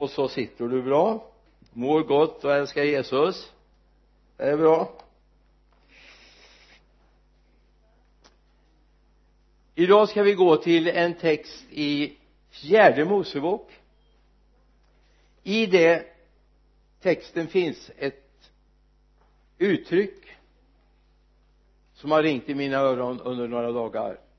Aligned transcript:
och 0.00 0.10
så 0.10 0.28
sitter 0.28 0.68
du 0.68 0.82
bra. 0.82 1.30
Mår 1.72 2.02
gott 2.02 2.44
och 2.44 2.54
älskar 2.54 2.82
Jesus. 2.82 3.52
Det 4.36 4.42
är 4.42 4.56
bra. 4.56 4.92
Idag 9.74 10.08
ska 10.08 10.22
vi 10.22 10.34
gå 10.34 10.56
till 10.56 10.88
en 10.88 11.14
text 11.14 11.64
i 11.70 12.16
fjärde 12.50 13.04
Mosebok. 13.04 13.70
I 15.42 15.66
det 15.66 16.06
texten 17.00 17.48
finns 17.48 17.90
ett 17.98 18.50
uttryck 19.58 20.24
som 21.94 22.10
har 22.10 22.22
ringt 22.22 22.48
i 22.48 22.54
mina 22.54 22.76
öron 22.76 23.20
under 23.20 23.48
några 23.48 23.72
dagar 23.72 24.29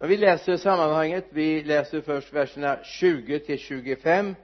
men 0.00 0.08
vi 0.08 0.16
läser 0.16 0.56
sammanhanget. 0.56 1.24
Vi 1.30 1.62
läser 1.62 2.00
först 2.00 2.32
verserna 2.32 2.84
20 2.84 3.38
till 3.38 3.58
25 3.58 4.34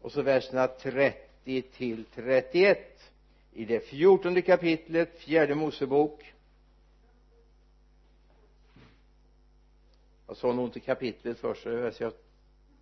och 0.00 0.12
så 0.12 0.22
verserna 0.22 0.66
30 0.66 1.62
till 1.62 2.04
31 2.14 3.12
i 3.52 3.64
det 3.64 3.80
fjortonde 3.80 4.42
kapitlet 4.42 5.18
fjärde 5.18 5.54
Mosebok. 5.54 6.32
Jag 10.26 10.36
sa 10.36 10.52
nog 10.52 10.68
inte 10.68 10.80
kapitlet 10.80 11.38
först 11.38 11.62
så 11.62 11.68
jag 11.98 12.12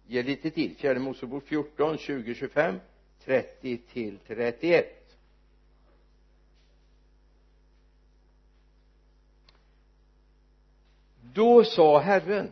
ger 0.06 0.22
lite 0.22 0.50
tid 0.50 0.76
fjärde 0.78 1.00
Mosebok 1.00 1.44
14, 1.46 1.98
20, 1.98 2.34
25 2.34 2.80
30 3.24 3.76
till 3.76 4.18
31 4.26 4.99
då 11.34 11.64
sa 11.64 11.98
Herren 11.98 12.50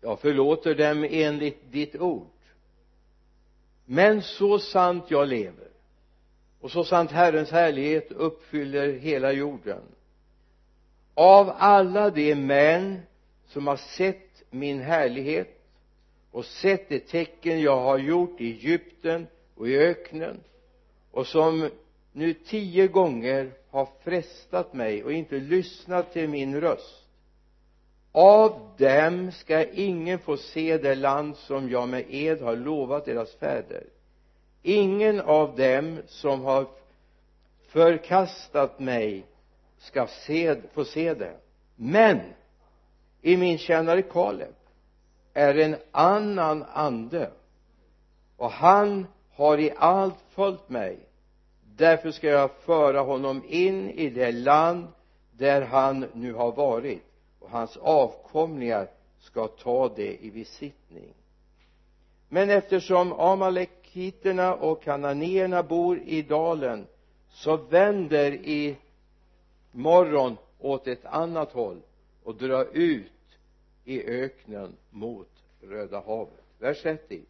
jag 0.00 0.20
förlåter 0.20 0.74
dem 0.74 1.06
enligt 1.10 1.72
ditt 1.72 1.96
ord. 1.96 2.26
Men 3.84 4.22
så 4.22 4.58
sant 4.58 5.04
jag 5.08 5.28
lever 5.28 5.68
och 6.60 6.70
så 6.70 6.84
sant 6.84 7.10
Herrens 7.10 7.50
härlighet 7.50 8.12
uppfyller 8.12 8.92
hela 8.92 9.32
jorden 9.32 9.80
av 11.14 11.52
alla 11.58 12.10
de 12.10 12.34
män 12.34 13.00
som 13.46 13.66
har 13.66 13.76
sett 13.76 14.42
min 14.50 14.80
härlighet 14.80 15.60
och 16.30 16.44
sett 16.44 16.88
de 16.88 16.98
tecken 16.98 17.60
jag 17.60 17.80
har 17.80 17.98
gjort 17.98 18.40
i 18.40 18.52
Egypten 18.52 19.26
och 19.54 19.68
i 19.68 19.78
öknen 19.78 20.40
och 21.10 21.26
som 21.26 21.70
nu 22.12 22.34
tio 22.34 22.88
gånger 22.88 23.52
har 23.70 23.88
frestat 24.04 24.72
mig 24.72 25.04
och 25.04 25.12
inte 25.12 25.34
lyssnat 25.34 26.12
till 26.12 26.28
min 26.28 26.60
röst. 26.60 27.04
Av 28.12 28.74
dem 28.78 29.32
ska 29.32 29.64
ingen 29.64 30.18
få 30.18 30.36
se 30.36 30.78
det 30.78 30.94
land 30.94 31.36
som 31.36 31.70
jag 31.70 31.88
med 31.88 32.04
ed 32.08 32.40
har 32.40 32.56
lovat 32.56 33.04
deras 33.04 33.34
fäder. 33.34 33.84
Ingen 34.62 35.20
av 35.20 35.56
dem 35.56 35.98
som 36.06 36.44
har 36.44 36.66
förkastat 37.68 38.80
mig 38.80 39.24
ska 39.78 40.06
se, 40.06 40.56
få 40.72 40.84
se 40.84 41.14
det. 41.14 41.36
Men 41.76 42.20
i 43.22 43.36
min 43.36 43.58
tjänare 43.58 44.02
Kaleb 44.02 44.54
är 45.34 45.54
en 45.54 45.76
annan 45.90 46.64
ande 46.72 47.30
och 48.36 48.50
han 48.50 49.06
har 49.32 49.58
i 49.58 49.72
allt 49.76 50.20
följt 50.30 50.68
mig 50.68 51.07
därför 51.78 52.10
ska 52.10 52.26
jag 52.26 52.50
föra 52.50 53.00
honom 53.00 53.42
in 53.48 53.90
i 53.90 54.10
det 54.10 54.32
land 54.32 54.86
där 55.32 55.62
han 55.62 56.06
nu 56.12 56.32
har 56.32 56.52
varit. 56.52 57.02
Och 57.38 57.50
hans 57.50 57.76
avkomlingar 57.76 58.88
ska 59.20 59.48
ta 59.48 59.88
det 59.88 60.24
i 60.24 60.30
besittning. 60.30 61.14
Men 62.28 62.50
eftersom 62.50 63.12
amalekiterna 63.12 64.54
och 64.54 64.82
kananéerna 64.82 65.62
bor 65.62 65.98
i 65.98 66.22
dalen 66.22 66.86
så 67.30 67.56
vänder 67.56 68.32
i 68.32 68.76
morgon 69.72 70.36
åt 70.58 70.86
ett 70.86 71.04
annat 71.04 71.52
håll 71.52 71.80
och 72.24 72.34
dra 72.34 72.64
ut 72.64 73.12
i 73.84 74.02
öknen 74.04 74.76
mot 74.90 75.28
Röda 75.60 76.02
havet. 76.06 76.44
Vers 76.58 76.82
30 76.82 77.20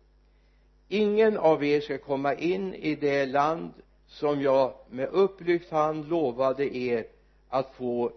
ingen 0.89 1.39
av 1.39 1.65
er 1.65 1.81
ska 1.81 1.99
komma 1.99 2.35
in 2.35 2.75
i 2.75 2.95
det 2.95 3.27
land 3.27 3.73
som 4.09 4.43
jag 4.43 4.75
med 4.91 5.09
upplyft 5.09 5.71
hand 5.71 6.09
lovade 6.09 6.77
er 6.77 7.07
att 7.49 7.75
få 7.75 8.13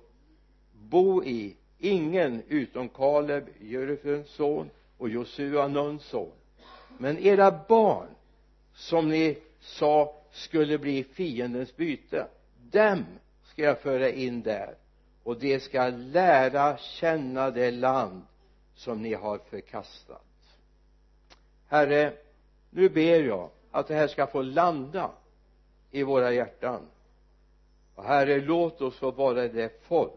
bo 0.74 1.24
i. 1.24 1.56
Ingen 1.79 2.44
utom 2.47 2.90
Kaleb, 2.90 3.44
Jerufens 3.59 4.30
son 4.30 4.69
och 4.97 5.09
Josua, 5.09 5.68
Nuns 5.68 6.03
son. 6.03 6.31
Men 6.97 7.18
era 7.18 7.59
barn 7.68 8.07
som 8.74 9.09
ni 9.09 9.38
sa 9.59 10.16
skulle 10.31 10.78
bli 10.78 11.03
fiendens 11.03 11.75
byte 11.75 12.28
dem 12.72 13.06
ska 13.44 13.62
jag 13.62 13.80
föra 13.80 14.09
in 14.09 14.41
där 14.41 14.75
och 15.24 15.40
de 15.40 15.59
ska 15.59 15.88
lära 15.88 16.78
känna 16.78 17.51
det 17.51 17.72
land 17.72 18.22
som 18.75 19.01
ni 19.01 19.13
har 19.13 19.38
förkastat. 19.38 20.25
Herre 21.68 22.13
nu 22.69 22.90
ber 22.90 23.24
jag 23.24 23.50
att 23.72 23.88
det 23.88 23.96
här 23.96 24.07
ska 24.07 24.28
få 24.28 24.41
landa 24.41 25.12
i 25.91 26.03
våra 26.03 26.31
hjärtan. 26.31 26.88
Och 27.96 28.03
herre 28.03 28.41
låt 28.41 28.81
oss 28.81 28.97
få 28.97 29.12
vara 29.12 29.47
det 29.47 29.81
folk 29.84 30.13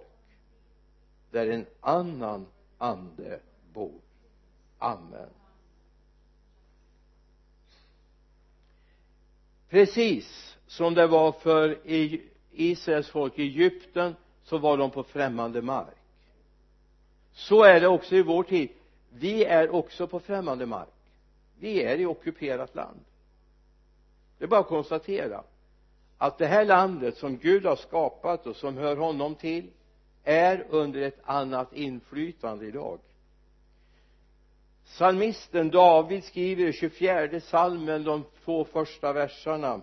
där 1.30 1.46
en 1.50 1.66
annan 1.80 2.46
ande 2.78 3.40
bor. 3.72 4.00
Amen. 4.78 5.28
Precis 9.68 10.56
som 10.66 10.94
det 10.94 11.06
var 11.06 11.32
för 11.32 11.78
Israels 12.50 13.08
folk 13.08 13.38
i 13.38 13.42
Egypten 13.42 14.16
så 14.42 14.58
var 14.58 14.76
de 14.76 14.90
på 14.90 15.02
främmande 15.02 15.62
mark. 15.62 15.96
Så 17.32 17.64
är 17.64 17.80
det 17.80 17.88
också 17.88 18.16
i 18.16 18.22
vår 18.22 18.42
tid. 18.42 18.68
Vi 19.10 19.44
är 19.44 19.70
också 19.70 20.06
på 20.06 20.20
främmande 20.20 20.66
mark. 20.66 20.88
Vi 21.58 21.82
är 21.82 21.98
i 21.98 22.06
ockuperat 22.06 22.74
land. 22.74 23.00
Det 24.38 24.44
är 24.44 24.48
bara 24.48 24.60
att 24.60 24.66
konstatera 24.66 25.44
att 26.24 26.38
det 26.38 26.46
här 26.46 26.64
landet 26.64 27.16
som 27.16 27.38
Gud 27.38 27.66
har 27.66 27.76
skapat 27.76 28.46
och 28.46 28.56
som 28.56 28.76
hör 28.76 28.96
honom 28.96 29.34
till 29.34 29.70
är 30.22 30.66
under 30.68 31.02
ett 31.02 31.20
annat 31.24 31.72
inflytande 31.72 32.66
idag. 32.66 32.98
Psalmisten 34.84 35.70
David 35.70 36.24
skriver 36.24 36.66
i 36.66 36.72
24 36.72 37.40
salmen 37.40 38.04
de 38.04 38.24
två 38.44 38.64
första 38.64 39.12
verserna. 39.12 39.80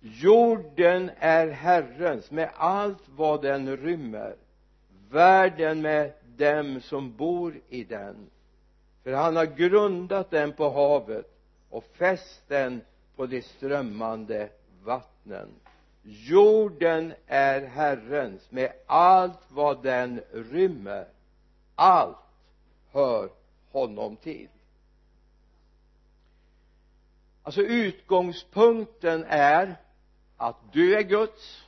Jorden 0.00 1.10
är 1.18 1.48
Herrens 1.48 2.30
med 2.30 2.50
allt 2.54 3.02
vad 3.08 3.42
den 3.42 3.76
rymmer 3.76 4.36
världen 5.10 5.82
med 5.82 6.12
dem 6.36 6.80
som 6.80 7.16
bor 7.16 7.60
i 7.68 7.84
den. 7.84 8.30
För 9.02 9.12
han 9.12 9.36
har 9.36 9.46
grundat 9.46 10.30
den 10.30 10.52
på 10.52 10.70
havet 10.70 11.26
och 11.70 11.84
fäst 11.84 12.42
den 12.48 12.80
på 13.16 13.26
de 13.26 13.42
strömmande 13.42 14.48
vattnen. 14.84 15.48
Jorden 16.02 17.14
är 17.26 17.66
Herrens 17.66 18.50
med 18.50 18.72
allt 18.86 19.40
vad 19.48 19.82
den 19.82 20.20
rymmer. 20.32 21.06
Allt 21.74 22.16
hör 22.92 23.30
honom 23.70 24.16
till. 24.16 24.48
Alltså 27.42 27.60
utgångspunkten 27.60 29.24
är 29.28 29.76
att 30.36 30.56
du 30.72 30.94
är 30.94 31.02
Guds 31.02 31.64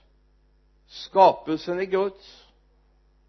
skapelsen 0.87 1.79
är 1.79 1.85
Guds. 1.85 2.45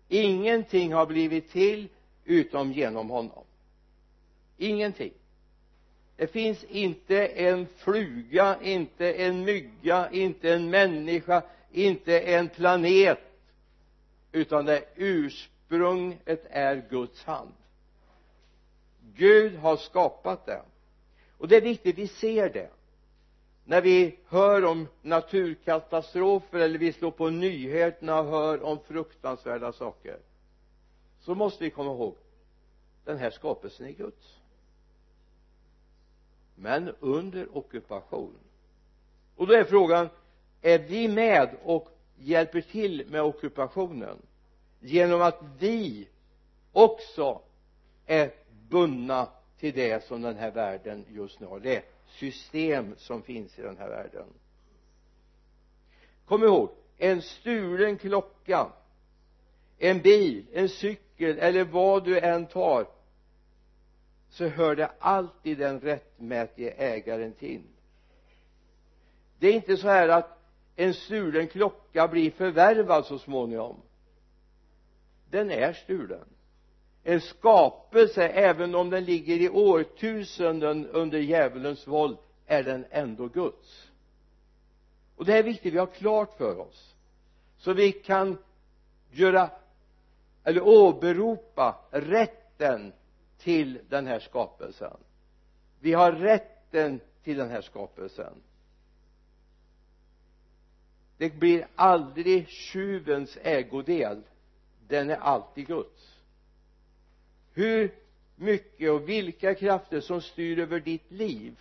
Ingenting 0.08 0.94
har 0.94 1.06
blivit 1.06 1.50
till 1.50 1.90
utom 2.26 2.72
genom 2.72 3.10
honom. 3.10 3.44
Ingenting 4.58 5.14
det 6.18 6.28
finns 6.28 6.64
inte 6.64 7.28
en 7.28 7.68
fluga, 7.78 8.58
inte 8.62 9.14
en 9.14 9.46
mygga, 9.46 10.10
inte 10.12 10.54
en 10.54 10.70
människa, 10.70 11.44
inte 11.72 12.20
en 12.20 12.50
planet 12.50 13.20
utan 14.32 14.66
det 14.66 14.84
ursprunget 14.96 16.46
är 16.50 16.86
Guds 16.90 17.24
hand. 17.24 17.54
Gud 19.16 19.56
har 19.56 19.78
skapat 19.78 20.46
det. 20.46 20.62
Och 21.38 21.48
det 21.48 21.58
är 21.58 21.62
viktigt 21.62 21.98
vi 21.98 22.08
ser 22.08 22.50
det. 22.50 22.70
När 23.66 23.82
vi 23.82 24.20
hör 24.28 24.66
om 24.66 24.88
naturkatastrofer 25.02 26.60
eller 26.60 26.80
vi 26.80 26.94
slår 26.94 27.12
på 27.12 27.30
nyheterna 27.30 28.20
och 28.20 28.26
hör 28.26 28.64
om 28.64 28.80
fruktansvärda 28.88 29.74
saker 29.74 30.18
så 31.20 31.36
måste 31.36 31.64
vi 31.64 31.70
komma 31.70 31.92
ihåg 31.92 32.16
den 33.06 33.18
här 33.18 33.30
skapelsen 33.30 33.86
är 33.86 33.92
Guds 33.92 34.37
men 36.60 36.96
under 37.00 37.58
ockupation. 37.58 38.36
Och 39.36 39.48
då 39.48 39.54
är 39.54 39.64
frågan 39.64 40.10
är 40.62 40.80
vi 40.80 41.08
med 41.08 41.50
och 41.64 41.90
hjälper 42.18 42.62
till 42.62 43.06
med 43.10 43.22
ockupationen 43.22 44.18
genom 44.80 45.22
att 45.22 45.42
vi 45.60 46.08
också 46.72 47.42
är 48.06 48.32
bundna 48.70 49.28
till 49.60 49.74
det 49.74 50.04
som 50.04 50.22
den 50.22 50.36
här 50.36 50.52
världen 50.52 51.06
just 51.10 51.40
nu 51.40 51.48
har? 51.48 51.60
Det 51.60 51.84
system 52.08 52.96
som 52.98 53.22
finns 53.22 53.60
i 53.60 53.62
den 53.62 53.78
här 53.78 53.90
världen. 53.90 54.26
Kom 56.26 56.44
ihåg 56.44 56.70
en 56.98 57.22
stulen 57.22 57.98
klocka 57.98 58.68
en 59.78 60.02
bil, 60.02 60.46
en 60.54 60.70
cykel 60.70 61.38
eller 61.40 61.64
vad 61.64 62.04
du 62.04 62.20
än 62.20 62.46
tar 62.46 62.88
så 64.38 64.48
hör 64.48 64.76
det 64.76 64.92
alltid 65.00 65.58
den 65.58 65.80
rättmätige 65.80 66.74
ägaren 66.78 67.34
till. 67.34 67.64
Det 69.40 69.48
är 69.48 69.54
inte 69.54 69.78
så 69.78 69.88
här 69.88 70.10
att 70.10 70.40
en 70.76 70.94
stulen 70.94 71.48
klocka 71.48 72.08
blir 72.08 72.32
förvärvad 72.32 73.06
så 73.06 73.20
småningom. 73.20 73.82
Den 75.30 75.52
är 75.52 75.74
stulen. 75.74 76.26
En 77.04 77.22
skapelse 77.22 78.28
även 78.28 78.76
om 78.76 78.90
den 78.90 79.04
ligger 79.04 79.42
i 79.42 79.50
årtusenden 79.50 80.88
under 80.88 81.20
djävulens 81.20 81.88
våld 81.88 82.18
är 82.46 82.64
den 82.64 82.86
ändå 82.90 83.28
Guds. 83.28 83.92
Och 85.16 85.26
det 85.26 85.32
här 85.32 85.40
är 85.40 85.44
viktigt 85.44 85.74
vi 85.74 85.78
har 85.78 85.86
klart 85.86 86.38
för 86.38 86.60
oss 86.60 86.96
så 87.58 87.74
vi 87.74 87.92
kan 87.92 88.38
göra 89.12 89.50
eller 90.44 90.62
åberopa 90.62 91.76
rätten 91.92 92.94
till 93.38 93.80
den 93.90 94.08
här 94.08 94.20
skapelsen. 94.20 94.98
Vi 95.80 95.94
har 95.94 96.12
rätten 96.12 97.00
till 97.24 97.38
den 97.38 97.50
här 97.50 97.62
skapelsen. 97.62 98.34
Det 101.18 101.40
blir 101.40 101.68
aldrig 101.76 102.48
tjuvens 102.48 103.38
ägodel. 103.42 104.22
Den 104.88 105.10
är 105.10 105.16
alltid 105.16 105.68
Guds. 105.68 106.20
Hur 107.54 107.96
mycket 108.36 108.92
och 108.92 109.10
vilka 109.10 109.56
krafter 109.56 110.02
som 110.02 110.22
styr 110.22 110.60
över 110.60 110.80
ditt 110.80 111.12
liv 111.12 111.60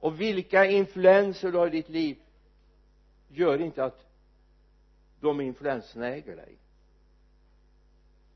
och 0.00 0.20
vilka 0.20 0.66
influenser 0.66 1.52
du 1.52 1.58
har 1.58 1.66
i 1.66 1.70
ditt 1.70 1.88
liv 1.88 2.18
gör 3.28 3.60
inte 3.60 3.84
att 3.84 4.06
de 5.20 5.40
influenserna 5.40 6.06
äger 6.06 6.36
dig. 6.36 6.56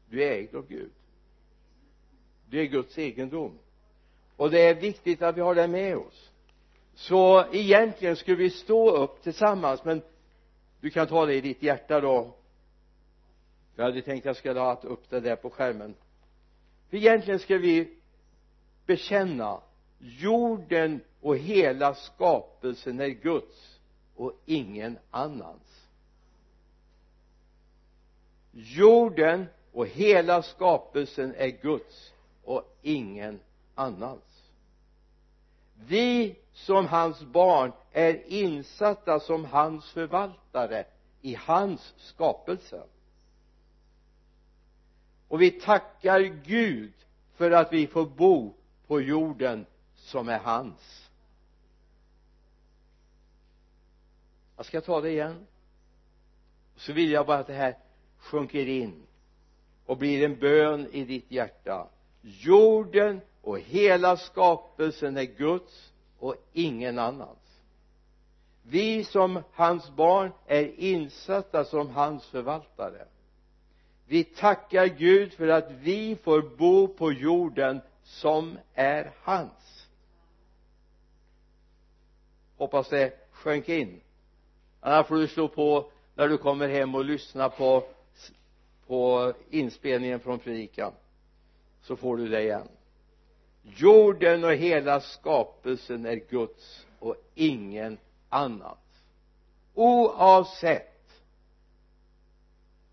Du 0.09 0.25
är 0.25 0.32
ägd 0.32 0.55
av 0.55 0.69
Gud 0.69 0.93
du 2.50 2.61
är 2.61 2.65
Guds 2.65 2.99
egendom. 2.99 3.59
Och 4.37 4.50
det 4.50 4.61
är 4.61 4.75
viktigt 4.75 5.23
att 5.23 5.37
vi 5.37 5.41
har 5.41 5.55
det 5.55 5.69
med 5.69 5.97
oss. 5.97 6.31
Så 6.95 7.45
egentligen 7.53 8.17
skulle 8.17 8.37
vi 8.37 8.50
stå 8.50 8.91
upp 8.91 9.23
tillsammans 9.23 9.85
men 9.85 10.03
du 10.81 10.91
kan 10.91 11.06
ta 11.06 11.27
det 11.27 11.35
i 11.35 11.41
ditt 11.41 11.62
hjärta 11.62 12.00
då. 12.00 12.35
Jag 13.77 13.85
hade 13.85 14.03
tänkt 14.03 14.23
att 14.23 14.27
jag 14.27 14.37
skulle 14.37 14.61
ha 14.61 14.81
upp 14.83 15.11
det 15.11 15.21
där 15.21 15.37
på 15.37 15.50
skärmen. 15.50 15.95
För 16.91 16.97
egentligen 16.97 17.39
ska 17.39 17.59
vi 17.59 17.97
bekänna 18.87 19.61
jorden 19.99 21.01
och 21.21 21.37
hela 21.37 21.94
skapelsen 21.94 23.01
är 23.01 23.09
Guds 23.09 23.81
och 24.17 24.33
ingen 24.47 24.99
annans. 25.11 25.87
Jorden 28.53 29.47
och 29.73 29.87
hela 29.87 30.43
skapelsen 30.43 31.35
är 31.35 31.49
Guds 31.49 32.12
och 32.49 32.79
ingen 32.83 33.41
annans. 33.75 34.50
Vi 35.75 36.37
som 36.53 36.87
hans 36.87 37.23
barn 37.23 37.73
är 37.93 38.33
insatta 38.33 39.21
som 39.21 39.45
hans 39.45 39.91
förvaltare 39.91 40.85
i 41.23 41.35
hans 41.35 41.95
skapelse. 41.97 42.83
Och 45.29 45.43
vi 45.43 45.50
tackar 45.50 46.21
Gud 46.21 46.93
för 47.35 47.50
att 47.50 47.73
vi 47.73 47.87
får 47.87 48.06
bo 48.06 48.55
på 48.87 49.01
jorden 49.01 49.67
som 49.94 50.29
är 50.29 50.39
hans. 50.39 51.11
Jag 54.56 54.67
ska 54.67 54.81
ta 54.81 55.01
det 55.01 55.11
igen. 55.11 55.47
Så 56.77 56.93
vill 56.93 57.11
jag 57.11 57.27
bara 57.27 57.39
att 57.39 57.47
det 57.47 57.53
här 57.53 57.79
sjunker 58.19 58.67
in 58.67 59.03
och 59.87 59.97
blir 59.97 60.25
en 60.25 60.39
bön 60.39 60.89
i 60.93 61.05
ditt 61.05 61.31
hjärta 61.31 61.89
jorden 62.23 63.20
och 63.43 63.59
hela 63.59 64.17
skapelsen 64.17 65.17
är 65.17 65.25
Guds 65.25 65.93
och 66.19 66.35
ingen 66.53 66.99
annans. 66.99 67.38
Vi 68.62 69.05
som 69.05 69.43
hans 69.53 69.91
barn 69.91 70.32
är 70.47 70.81
insatta 70.81 71.65
som 71.65 71.91
hans 71.91 72.26
förvaltare. 72.26 73.05
Vi 74.06 74.25
tackar 74.25 74.87
Gud 74.87 75.32
för 75.32 75.49
att 75.49 75.70
vi 75.70 76.17
får 76.17 76.43
bo 76.56 76.88
på 76.88 77.12
jorden 77.12 77.81
som 78.03 78.59
är 78.75 79.12
hans. 79.23 79.87
Hoppas 82.56 82.88
det 82.88 83.12
sjönk 83.31 83.69
in. 83.69 84.00
Annars 84.81 85.06
får 85.06 85.17
du 85.17 85.29
slå 85.29 85.49
på 85.49 85.91
när 86.15 86.29
du 86.29 86.38
kommer 86.38 86.69
hem 86.69 86.94
och 86.94 87.05
lyssna 87.05 87.49
på 87.49 87.85
på 88.88 89.32
inspelningen 89.50 90.20
från 90.20 90.38
predikan 90.38 90.93
så 91.88 91.96
får 91.96 92.17
du 92.17 92.29
det 92.29 92.43
igen. 92.43 92.69
Jorden 93.62 94.44
och 94.44 94.52
hela 94.52 95.00
skapelsen 95.00 96.06
är 96.06 96.17
Guds 96.31 96.87
och 96.99 97.17
ingen 97.35 97.99
annat. 98.29 99.02
Oavsett 99.75 101.23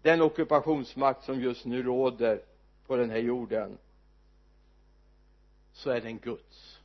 den 0.02 0.22
ockupationsmakt 0.22 1.24
som 1.24 1.42
just 1.42 1.66
nu 1.66 1.84
råder 1.84 2.42
på 2.88 2.96
den 2.96 3.10
här 3.10 3.18
jorden 3.18 3.78
så 5.74 5.90
är 5.90 6.02
den 6.02 6.18
Guds. 6.20 6.80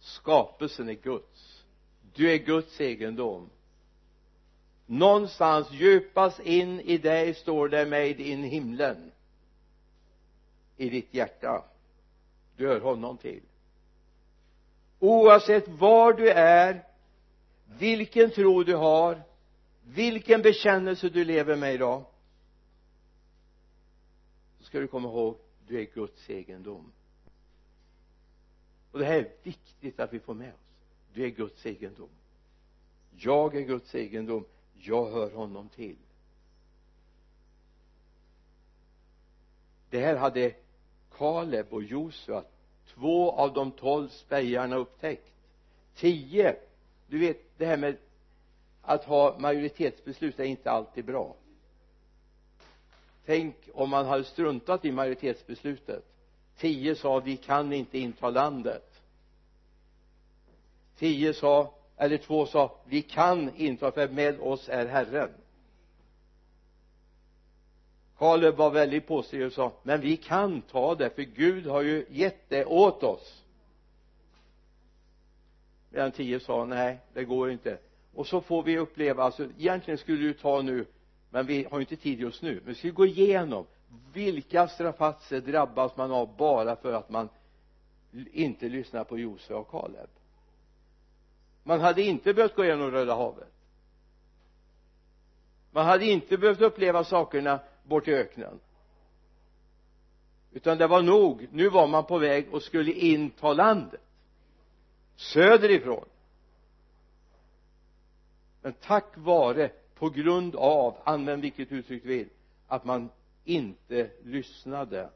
Skapelsen 0.00 0.88
är 0.88 0.94
Guds. 0.94 1.64
Du 2.14 2.30
är 2.32 2.38
Guds 2.38 2.80
egendom. 2.80 3.50
Någonstans 4.86 5.70
djupast 5.72 6.40
in 6.40 6.80
i 6.80 6.98
dig 6.98 7.34
står 7.34 7.68
det 7.68 7.86
made 7.86 8.22
in 8.22 8.42
himlen 8.42 9.12
i 10.76 10.90
ditt 10.90 11.14
hjärta. 11.14 11.64
Du 12.56 12.68
hör 12.68 12.80
honom 12.80 13.18
till. 13.18 13.42
Oavsett 14.98 15.68
var 15.68 16.12
du 16.12 16.30
är 16.30 16.84
vilken 17.78 18.30
tro 18.30 18.62
du 18.62 18.74
har 18.74 19.22
vilken 19.84 20.42
bekännelse 20.42 21.08
du 21.08 21.24
lever 21.24 21.56
med 21.56 21.74
idag 21.74 22.04
så 24.58 24.64
ska 24.64 24.80
du 24.80 24.86
komma 24.86 25.08
ihåg 25.08 25.36
du 25.66 25.80
är 25.80 25.84
Guds 25.94 26.30
egendom. 26.30 26.92
Och 28.92 28.98
det 28.98 29.04
här 29.04 29.18
är 29.18 29.32
viktigt 29.42 30.00
att 30.00 30.12
vi 30.12 30.20
får 30.20 30.34
med 30.34 30.54
oss. 30.54 30.60
Du 31.12 31.24
är 31.24 31.28
Guds 31.28 31.66
egendom. 31.66 32.08
Jag 33.16 33.56
är 33.56 33.60
Guds 33.60 33.94
egendom. 33.94 34.44
Jag 34.74 35.10
hör 35.10 35.30
honom 35.30 35.68
till. 35.68 35.96
Det 39.90 40.00
här 40.00 40.16
hade 40.16 40.54
Kaleb 41.18 41.66
och 41.70 41.82
Josua 41.82 42.44
två 42.94 43.32
av 43.32 43.52
de 43.52 43.70
tolv 43.70 44.08
spejarna 44.08 44.76
upptäckt. 44.76 45.32
Tio. 45.96 46.56
Du 47.06 47.18
vet 47.18 47.58
det 47.58 47.66
här 47.66 47.76
med 47.76 47.96
att 48.82 49.04
ha 49.04 49.38
majoritetsbeslut 49.38 50.40
är 50.40 50.44
inte 50.44 50.70
alltid 50.70 51.04
bra. 51.04 51.34
Tänk 53.26 53.56
om 53.74 53.90
man 53.90 54.06
hade 54.06 54.24
struntat 54.24 54.84
i 54.84 54.92
majoritetsbeslutet. 54.92 56.04
Tio 56.56 56.96
sa 56.96 57.20
vi 57.20 57.36
kan 57.36 57.72
inte 57.72 57.98
inta 57.98 58.30
landet. 58.30 59.00
Tio 60.96 61.34
sa 61.34 61.74
eller 61.96 62.18
två 62.18 62.46
sa 62.46 62.76
vi 62.84 63.02
kan 63.02 63.56
inta 63.56 63.92
för 63.92 64.08
med 64.08 64.40
oss 64.40 64.68
är 64.68 64.86
Herren. 64.86 65.30
Kaleb 68.18 68.54
var 68.54 68.70
väldigt 68.70 69.06
påstridig 69.06 69.46
och 69.46 69.52
sa 69.52 69.72
men 69.82 70.00
vi 70.00 70.16
kan 70.16 70.62
ta 70.62 70.94
det 70.94 71.10
för 71.10 71.22
Gud 71.22 71.66
har 71.66 71.82
ju 71.82 72.06
gett 72.08 72.48
det 72.48 72.64
åt 72.64 73.02
oss. 73.02 73.42
Medan 75.90 76.12
tio 76.12 76.40
sa 76.40 76.64
nej 76.64 76.98
det 77.12 77.24
går 77.24 77.50
inte. 77.50 77.78
Och 78.14 78.26
så 78.26 78.40
får 78.40 78.62
vi 78.62 78.78
uppleva 78.78 79.22
alltså 79.22 79.44
egentligen 79.58 79.98
skulle 79.98 80.22
du 80.22 80.34
ta 80.34 80.62
nu 80.62 80.86
men 81.30 81.46
vi 81.46 81.66
har 81.70 81.78
ju 81.78 81.82
inte 81.82 81.96
tid 81.96 82.20
just 82.20 82.42
nu 82.42 82.54
men 82.54 82.64
vi 82.64 82.74
ska 82.74 82.88
gå 82.88 83.06
igenom 83.06 83.66
vilka 84.12 84.68
strafatser 84.68 85.40
drabbas 85.40 85.96
man 85.96 86.12
av 86.12 86.36
bara 86.36 86.76
för 86.76 86.92
att 86.92 87.10
man 87.10 87.28
inte 88.32 88.68
lyssnar 88.68 89.04
på 89.04 89.18
Josef 89.18 89.56
och 89.56 89.70
Kaleb 89.70 90.08
man 91.62 91.80
hade 91.80 92.02
inte 92.02 92.34
behövt 92.34 92.56
gå 92.56 92.64
igenom 92.64 92.90
Röda 92.90 93.14
havet. 93.14 93.52
Man 95.70 95.86
hade 95.86 96.04
inte 96.04 96.38
behövt 96.38 96.60
uppleva 96.60 97.04
sakerna 97.04 97.60
bort 97.84 98.08
i 98.08 98.14
öknen. 98.14 98.60
Utan 100.52 100.78
det 100.78 100.86
var 100.86 101.02
nog 101.02 101.48
nu 101.52 101.68
var 101.68 101.86
man 101.86 102.04
på 102.04 102.18
väg 102.18 102.54
och 102.54 102.62
skulle 102.62 102.92
inta 102.92 103.52
landet. 103.52 104.00
Söderifrån. 105.16 106.04
Men 108.62 108.72
tack 108.72 109.16
vare 109.16 109.70
på 109.94 110.10
grund 110.10 110.56
av 110.56 110.96
använd 111.04 111.42
vilket 111.42 111.72
uttryck 111.72 112.02
du 112.02 112.08
vill 112.08 112.28
att 112.66 112.84
man 112.84 113.10
inte 113.44 114.10
lyssnade 114.22 115.10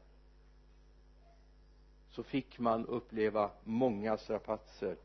så 2.09 2.23
fick 2.23 2.59
man 2.59 2.85
uppleva 2.85 3.51
många 3.63 4.17
strapatser. 4.17 4.95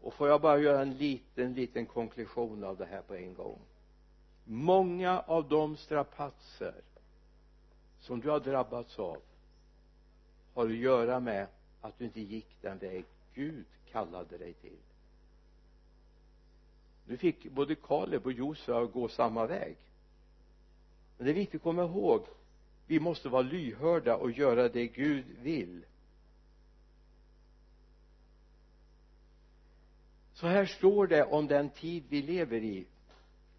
Och 0.00 0.14
får 0.14 0.28
jag 0.28 0.40
bara 0.40 0.58
göra 0.58 0.82
en 0.82 0.96
liten 0.96 1.54
liten 1.54 1.86
konklusion 1.86 2.64
av 2.64 2.76
det 2.76 2.86
här 2.86 3.02
på 3.02 3.14
en 3.14 3.34
gång 3.34 3.58
många 4.50 5.20
av 5.20 5.48
de 5.48 5.76
strapatser 5.76 6.74
som 8.00 8.20
du 8.20 8.30
har 8.30 8.40
drabbats 8.40 8.98
av 8.98 9.18
har 10.54 10.66
att 10.66 10.76
göra 10.76 11.20
med 11.20 11.46
att 11.80 11.98
du 11.98 12.04
inte 12.04 12.20
gick 12.20 12.56
den 12.60 12.78
väg 12.78 13.04
Gud 13.34 13.64
kallade 13.90 14.38
dig 14.38 14.52
till. 14.52 14.78
Nu 17.06 17.16
fick 17.16 17.50
både 17.50 17.74
Kaleb 17.74 18.26
och 18.26 18.32
Josua 18.32 18.84
gå 18.84 19.08
samma 19.08 19.46
väg. 19.46 19.76
Men 21.16 21.24
det 21.24 21.32
är 21.32 21.34
viktigt 21.34 21.60
att 21.60 21.62
komma 21.62 21.82
ihåg 21.82 22.26
vi 22.86 23.00
måste 23.00 23.28
vara 23.28 23.42
lyhörda 23.42 24.16
och 24.16 24.30
göra 24.30 24.68
det 24.68 24.86
Gud 24.86 25.24
vill. 25.38 25.84
Så 30.32 30.46
här 30.46 30.66
står 30.66 31.06
det 31.06 31.24
om 31.24 31.46
den 31.46 31.70
tid 31.70 32.04
vi 32.08 32.22
lever 32.22 32.64
i 32.64 32.86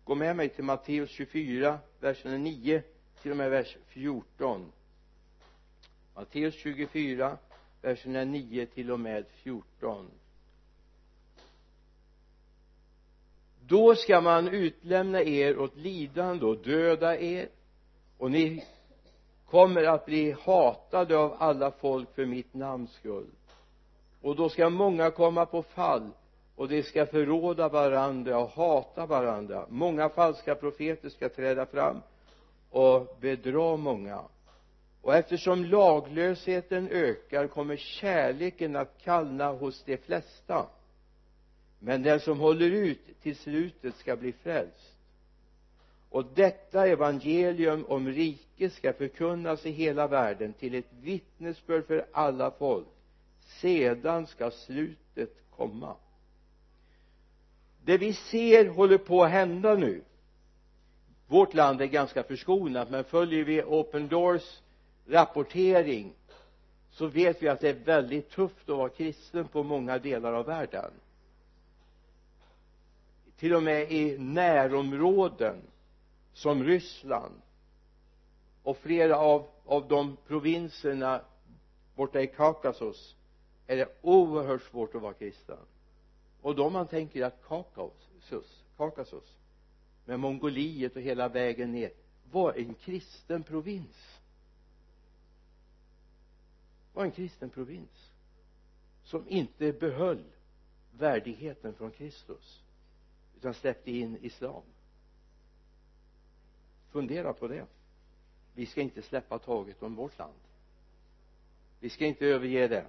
gå 0.03 0.15
med 0.15 0.36
mig 0.36 0.50
till 0.50 0.63
Matteus 0.63 1.10
24 1.10 1.79
verserna 2.00 2.38
9 2.38 2.84
till 3.22 3.31
och 3.31 3.38
med 3.38 3.50
vers 3.50 3.77
14 3.88 4.72
Matteus 6.15 6.55
24 6.55 7.38
verserna 7.81 8.24
9 8.24 8.65
till 8.65 8.91
och 8.91 9.00
med 9.00 9.25
14 9.29 10.12
då 13.67 13.96
ska 13.96 14.22
man 14.22 14.48
utlämna 14.48 15.22
er 15.22 15.60
åt 15.60 15.75
lidande 15.75 16.46
och 16.46 16.58
döda 16.58 17.20
er 17.20 17.50
och 18.17 18.31
ni 18.31 18.65
kommer 19.46 19.84
att 19.84 20.05
bli 20.05 20.36
hatade 20.46 21.17
av 21.17 21.36
alla 21.39 21.72
folk 21.72 22.15
för 22.15 22.25
mitt 22.25 22.53
namns 22.53 22.91
skull. 22.91 23.29
Och 24.22 24.36
då 24.36 24.50
ska 24.50 24.70
många 24.70 25.12
komma 25.12 25.46
på 25.46 25.63
fall 25.63 26.12
och 26.55 26.67
de 26.67 26.84
ska 26.84 27.05
förråda 27.05 27.70
varandra 27.70 28.38
och 28.39 28.50
hata 28.50 29.05
varandra. 29.05 29.65
Många 29.70 30.10
falska 30.10 30.55
profeter 30.55 31.10
ska 31.10 31.29
träda 31.29 31.65
fram 31.65 32.01
och 32.70 33.17
bedra 33.22 33.77
många. 33.77 34.22
Och 35.01 35.15
eftersom 35.15 35.65
laglösheten 35.65 36.88
ökar 36.91 37.48
kommer 37.48 37.75
kärleken 37.75 38.75
att 38.75 39.01
kallna 39.03 39.51
hos 39.51 39.84
de 39.84 39.98
flesta. 39.98 40.67
Men 41.79 42.03
den 42.03 42.20
som 42.20 42.39
håller 42.39 42.72
ut 42.72 43.22
till 43.22 43.36
slutet 43.36 43.96
ska 43.96 44.15
bli 44.15 44.31
frälst. 44.31 44.96
Och 46.10 46.25
detta 46.25 46.88
evangelium 46.88 47.86
om 47.86 48.08
riket 48.08 48.74
ska 48.74 48.93
förkunnas 48.93 49.65
i 49.65 49.72
hela 49.72 50.08
världen 50.08 50.53
till 50.53 50.75
ett 50.75 50.93
vittnesbörd 51.01 51.86
för 51.86 52.05
alla 52.12 52.51
folk. 52.51 52.88
Sedan 53.62 54.27
ska 54.27 54.51
slutet 54.51 55.29
komma 55.50 55.96
det 57.86 57.98
vi 57.98 58.14
ser 58.14 58.70
håller 58.70 58.98
på 58.98 59.24
att 59.24 59.32
hända 59.32 59.76
nu. 59.76 60.04
Vårt 61.28 61.54
land 61.54 61.82
är 61.82 61.86
ganska 61.86 62.24
förskonat 62.24 62.90
men 62.90 63.04
följer 63.04 63.44
vi 63.44 63.64
Open 63.64 64.08
Doors 64.08 64.62
rapportering 65.08 66.14
så 66.92 67.08
vet 67.08 67.44
vi 67.44 67.48
att 67.48 67.60
det 67.60 67.70
är 67.70 67.86
väldigt 67.86 68.30
tufft 68.30 68.70
att 68.70 68.78
vara 68.78 68.90
kristen 68.90 69.48
på 69.48 69.64
många 69.64 69.98
delar 69.98 70.34
av 70.34 70.46
världen. 70.46 70.92
Till 73.38 73.54
och 73.54 73.64
med 73.64 73.92
i 73.92 74.18
närområden 74.18 75.62
som 76.34 76.64
Ryssland 76.64 77.42
och 78.64 78.78
flera 78.78 79.18
av, 79.18 79.48
av 79.66 79.88
de 79.88 80.18
provinserna 80.28 81.22
borta 81.96 82.22
i 82.22 82.28
Kaukasus 82.28 83.16
är 83.68 83.78
det 83.78 83.88
oerhört 84.02 84.62
svårt 84.62 84.96
att 84.96 85.02
vara 85.02 85.14
kristen 85.14 85.58
och 86.41 86.55
då 86.55 86.69
man 86.69 86.88
tänker 86.88 87.24
att 87.24 87.43
Kaukasus, 87.43 88.63
Kaukasus 88.77 89.38
med 90.05 90.19
Mongoliet 90.19 90.95
och 90.95 91.01
hela 91.01 91.27
vägen 91.27 91.71
ner 91.71 91.91
var 92.31 92.53
en 92.53 92.74
kristen 92.74 93.43
provins. 93.43 94.19
Var 96.93 97.03
en 97.03 97.12
kristen 97.12 97.50
provins 97.50 98.12
som 99.03 99.29
inte 99.29 99.74
behöll 99.74 100.24
värdigheten 100.91 101.74
från 101.74 101.91
Kristus 101.91 102.63
utan 103.38 103.53
släppte 103.53 103.91
in 103.91 104.17
islam. 104.21 104.63
Fundera 106.89 107.33
på 107.33 107.48
det. 107.48 107.65
Vi 108.55 108.65
ska 108.65 108.81
inte 108.81 109.01
släppa 109.01 109.39
taget 109.39 109.83
om 109.83 109.95
vårt 109.95 110.17
land. 110.17 110.39
Vi 111.79 111.89
ska 111.89 112.05
inte 112.05 112.25
överge 112.25 112.67
det 112.67 112.88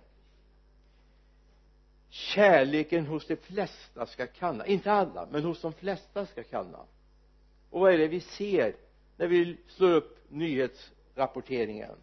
kärleken 2.12 3.06
hos 3.06 3.26
de 3.26 3.36
flesta 3.36 4.06
ska 4.06 4.26
kanna. 4.26 4.66
Inte 4.66 4.92
alla 4.92 5.28
men 5.30 5.44
hos 5.44 5.60
de 5.60 5.72
flesta 5.72 6.26
ska 6.26 6.42
kanna. 6.42 6.78
Och 7.70 7.80
vad 7.80 7.94
är 7.94 7.98
det 7.98 8.08
vi 8.08 8.20
ser 8.20 8.76
när 9.16 9.26
vi 9.26 9.56
slår 9.66 9.92
upp 9.92 10.18
nyhetsrapporteringen? 10.28 11.96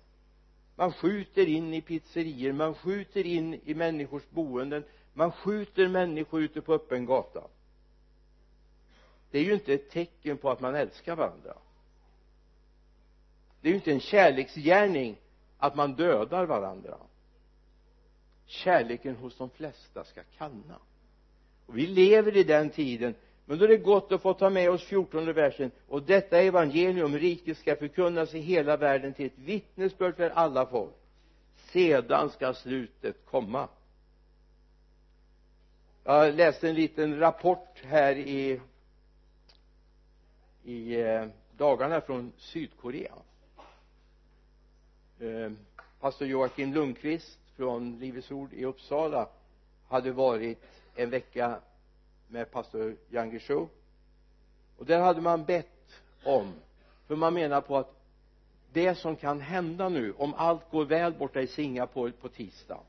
Man 0.76 0.94
skjuter 0.94 1.48
in 1.48 1.74
i 1.74 1.82
pizzerier 1.82 2.54
man 2.54 2.76
skjuter 2.76 3.26
in 3.26 3.54
i 3.54 3.74
människors 3.74 4.30
boenden 4.30 4.84
man 5.14 5.32
skjuter 5.32 5.88
människor 5.88 6.42
ute 6.42 6.62
på 6.62 6.74
öppen 6.74 7.06
gata. 7.06 7.44
Det 9.32 9.40
är 9.40 9.44
ju 9.44 9.54
inte 9.54 9.74
ett 9.74 9.90
tecken 9.90 10.38
på 10.38 10.52
att 10.52 10.60
man 10.60 10.76
älskar 10.76 11.16
varandra. 11.16 11.58
Det 13.62 13.68
är 13.68 13.70
ju 13.70 13.76
inte 13.76 13.92
en 13.92 14.00
kärleksgärning 14.00 15.16
att 15.58 15.76
man 15.76 15.96
dödar 15.96 16.46
varandra 16.46 16.98
kärleken 18.50 19.16
hos 19.16 19.38
de 19.38 19.50
flesta 19.50 20.04
ska 20.04 20.22
kanna. 20.38 20.80
Och 21.66 21.78
vi 21.78 21.88
lever 21.88 22.38
i 22.38 22.44
den 22.44 22.70
tiden 22.70 23.16
men 23.50 23.58
då 23.58 23.66
är 23.66 23.70
det 23.70 23.78
gott 23.78 24.12
att 24.12 24.22
få 24.22 24.34
ta 24.34 24.50
med 24.50 24.70
oss 24.70 24.84
fjortonde 24.84 25.34
versen. 25.34 25.72
Och 25.88 26.04
detta 26.04 26.38
evangelium 26.38 27.18
riket 27.18 27.58
ska 27.58 27.76
förkunnas 27.76 28.34
i 28.34 28.40
hela 28.40 28.78
världen 28.78 29.14
till 29.14 29.26
ett 29.26 29.38
vittnesbörd 29.38 30.16
för 30.16 30.30
alla 30.30 30.66
folk. 30.66 30.96
Sedan 31.56 32.30
ska 32.30 32.54
slutet 32.54 33.26
komma. 33.26 33.68
Jag 36.04 36.36
läste 36.36 36.70
en 36.70 36.76
liten 36.76 37.20
rapport 37.20 37.82
här 37.84 38.16
i 38.16 38.62
i 40.64 41.02
eh, 41.02 41.28
dagarna 41.58 42.02
från 42.02 42.32
Sydkorea. 42.38 43.16
Eh, 45.20 45.52
pastor 46.00 46.28
Joakim 46.28 46.74
Lundqvist 46.74 47.40
från 47.60 48.00
Livets 48.00 48.32
Ord 48.32 48.54
i 48.54 48.66
Uppsala 48.66 49.30
hade 49.88 50.12
varit 50.12 50.64
en 50.96 51.10
vecka 51.10 51.60
med 52.28 52.52
pastor 52.52 52.96
Yang 53.10 53.40
och 54.78 54.86
där 54.86 55.00
hade 55.00 55.22
man 55.22 55.46
bett 55.46 56.02
om 56.24 56.54
för 57.08 57.16
man 57.16 57.34
menar 57.34 57.62
på 57.62 57.78
att 57.78 57.96
det 58.74 58.96
som 58.96 59.16
kan 59.16 59.40
hända 59.40 59.90
nu 59.90 60.14
om 60.18 60.34
allt 60.34 60.72
går 60.72 60.86
väl 60.86 61.14
borta 61.14 61.42
i 61.42 61.48
Singapore 61.48 62.12
på 62.12 62.30
tisdag 62.30 62.80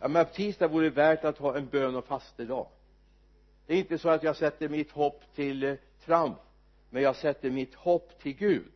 ja 0.00 0.08
men 0.08 0.26
tisdag 0.26 0.68
vore 0.68 0.90
värt 0.90 1.24
att 1.24 1.38
ha 1.38 1.56
en 1.56 1.66
bön 1.66 1.96
och 1.96 2.04
fastedag. 2.04 2.66
Det 3.66 3.74
är 3.74 3.78
inte 3.78 3.98
så 3.98 4.08
att 4.08 4.22
jag 4.22 4.36
sätter 4.36 4.68
mitt 4.68 4.90
hopp 4.90 5.22
till 5.34 5.62
eh, 5.64 5.74
Trump 6.04 6.38
men 6.90 7.02
jag 7.02 7.16
sätter 7.16 7.50
mitt 7.50 7.74
hopp 7.74 8.18
till 8.18 8.36
Gud. 8.36 8.72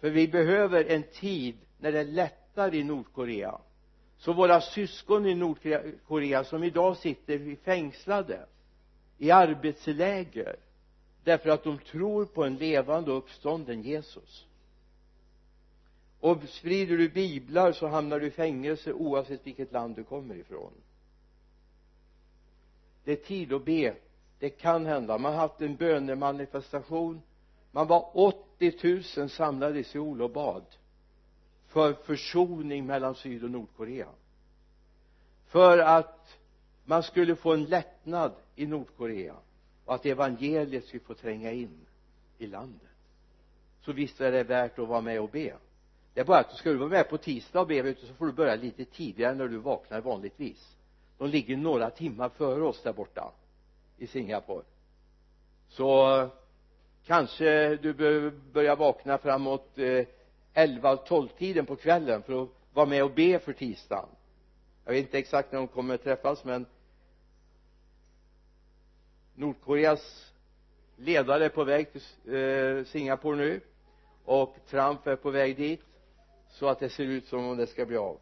För 0.00 0.10
vi 0.10 0.28
behöver 0.28 0.84
en 0.84 1.02
tid 1.02 1.56
när 1.78 1.92
det 1.92 2.02
lättar 2.60 2.74
i 2.74 2.84
Nordkorea. 2.84 3.60
Så 4.18 4.32
våra 4.32 4.60
syskon 4.60 5.26
i 5.26 5.34
Nordkorea 5.34 6.44
som 6.44 6.64
idag 6.64 6.96
sitter 6.96 7.56
fängslade 7.56 8.46
i 9.18 9.30
arbetsläger 9.30 10.56
därför 11.24 11.50
att 11.50 11.64
de 11.64 11.78
tror 11.78 12.24
på 12.24 12.44
en 12.44 12.56
levande 12.56 13.12
och 13.12 13.18
uppstånden 13.18 13.82
Jesus. 13.82 14.46
Och 16.20 16.38
sprider 16.48 16.98
du 16.98 17.08
biblar 17.08 17.72
så 17.72 17.86
hamnar 17.86 18.20
du 18.20 18.26
i 18.26 18.30
fängelse 18.30 18.92
oavsett 18.92 19.46
vilket 19.46 19.72
land 19.72 19.96
du 19.96 20.04
kommer 20.04 20.34
ifrån. 20.34 20.72
Det 23.04 23.12
är 23.12 23.16
tid 23.16 23.52
att 23.52 23.64
be. 23.64 23.94
Det 24.38 24.50
kan 24.50 24.86
hända. 24.86 25.18
Man 25.18 25.32
har 25.32 25.40
haft 25.40 25.60
en 25.60 25.76
bönemanifestation. 25.76 27.22
Man 27.72 27.86
var 27.86 28.10
80 28.12 29.20
000 29.20 29.28
samlade 29.28 29.78
i 29.78 29.84
Seoul 29.84 30.22
och 30.22 30.30
bad 30.30 30.64
för 31.70 31.92
försoning 31.92 32.86
mellan 32.86 33.14
Syd 33.14 33.44
och 33.44 33.50
Nordkorea. 33.50 34.08
För 35.46 35.78
att 35.78 36.38
man 36.84 37.02
skulle 37.02 37.36
få 37.36 37.52
en 37.52 37.64
lättnad 37.64 38.32
i 38.56 38.66
Nordkorea 38.66 39.34
och 39.84 39.94
att 39.94 40.06
evangeliet 40.06 40.84
skulle 40.84 41.00
få 41.00 41.14
tränga 41.14 41.52
in 41.52 41.86
i 42.38 42.46
landet. 42.46 42.88
Så 43.80 43.92
visst 43.92 44.20
är 44.20 44.32
det 44.32 44.42
värt 44.42 44.78
att 44.78 44.88
vara 44.88 45.00
med 45.00 45.20
och 45.20 45.28
be. 45.28 45.54
Det 46.14 46.20
är 46.20 46.24
bara 46.24 46.38
att 46.38 46.56
ska 46.56 46.70
du 46.70 46.76
vara 46.76 46.88
med 46.88 47.08
på 47.08 47.18
tisdag 47.18 47.60
och 47.60 47.66
be 47.66 47.82
vet 47.82 48.00
du, 48.00 48.06
så 48.06 48.14
får 48.14 48.26
du 48.26 48.32
börja 48.32 48.54
lite 48.54 48.84
tidigare 48.84 49.34
när 49.34 49.48
du 49.48 49.56
vaknar 49.56 50.00
vanligtvis. 50.00 50.76
De 51.18 51.28
ligger 51.28 51.56
några 51.56 51.90
timmar 51.90 52.28
före 52.28 52.62
oss 52.62 52.82
där 52.82 52.92
borta 52.92 53.32
i 53.98 54.06
Singapore. 54.06 54.64
Så 55.68 56.28
kanske 57.06 57.76
du 57.76 57.92
behöver 57.92 58.30
börja 58.30 58.76
vakna 58.76 59.18
framåt 59.18 59.78
eh, 59.78 60.06
11 60.54 60.96
12 60.96 61.28
tiden 61.28 61.66
på 61.66 61.76
kvällen 61.76 62.22
för 62.22 62.42
att 62.42 62.48
vara 62.72 62.86
med 62.86 63.04
och 63.04 63.10
be 63.10 63.38
för 63.38 63.52
tisdagen. 63.52 64.08
Jag 64.84 64.92
vet 64.92 65.00
inte 65.04 65.18
exakt 65.18 65.52
när 65.52 65.58
de 65.58 65.68
kommer 65.68 65.94
att 65.94 66.04
träffas 66.04 66.44
men 66.44 66.66
Nordkoreas 69.34 70.32
ledare 70.96 71.44
är 71.44 71.48
på 71.48 71.64
väg 71.64 71.92
till 71.92 72.34
eh, 72.34 72.84
Singapore 72.84 73.36
nu 73.36 73.60
och 74.24 74.56
Trump 74.68 75.06
är 75.06 75.16
på 75.16 75.30
väg 75.30 75.56
dit 75.56 75.80
så 76.50 76.68
att 76.68 76.80
det 76.80 76.90
ser 76.90 77.04
ut 77.04 77.26
som 77.26 77.44
om 77.48 77.56
det 77.56 77.66
ska 77.66 77.86
bli 77.86 77.96
av. 77.96 78.18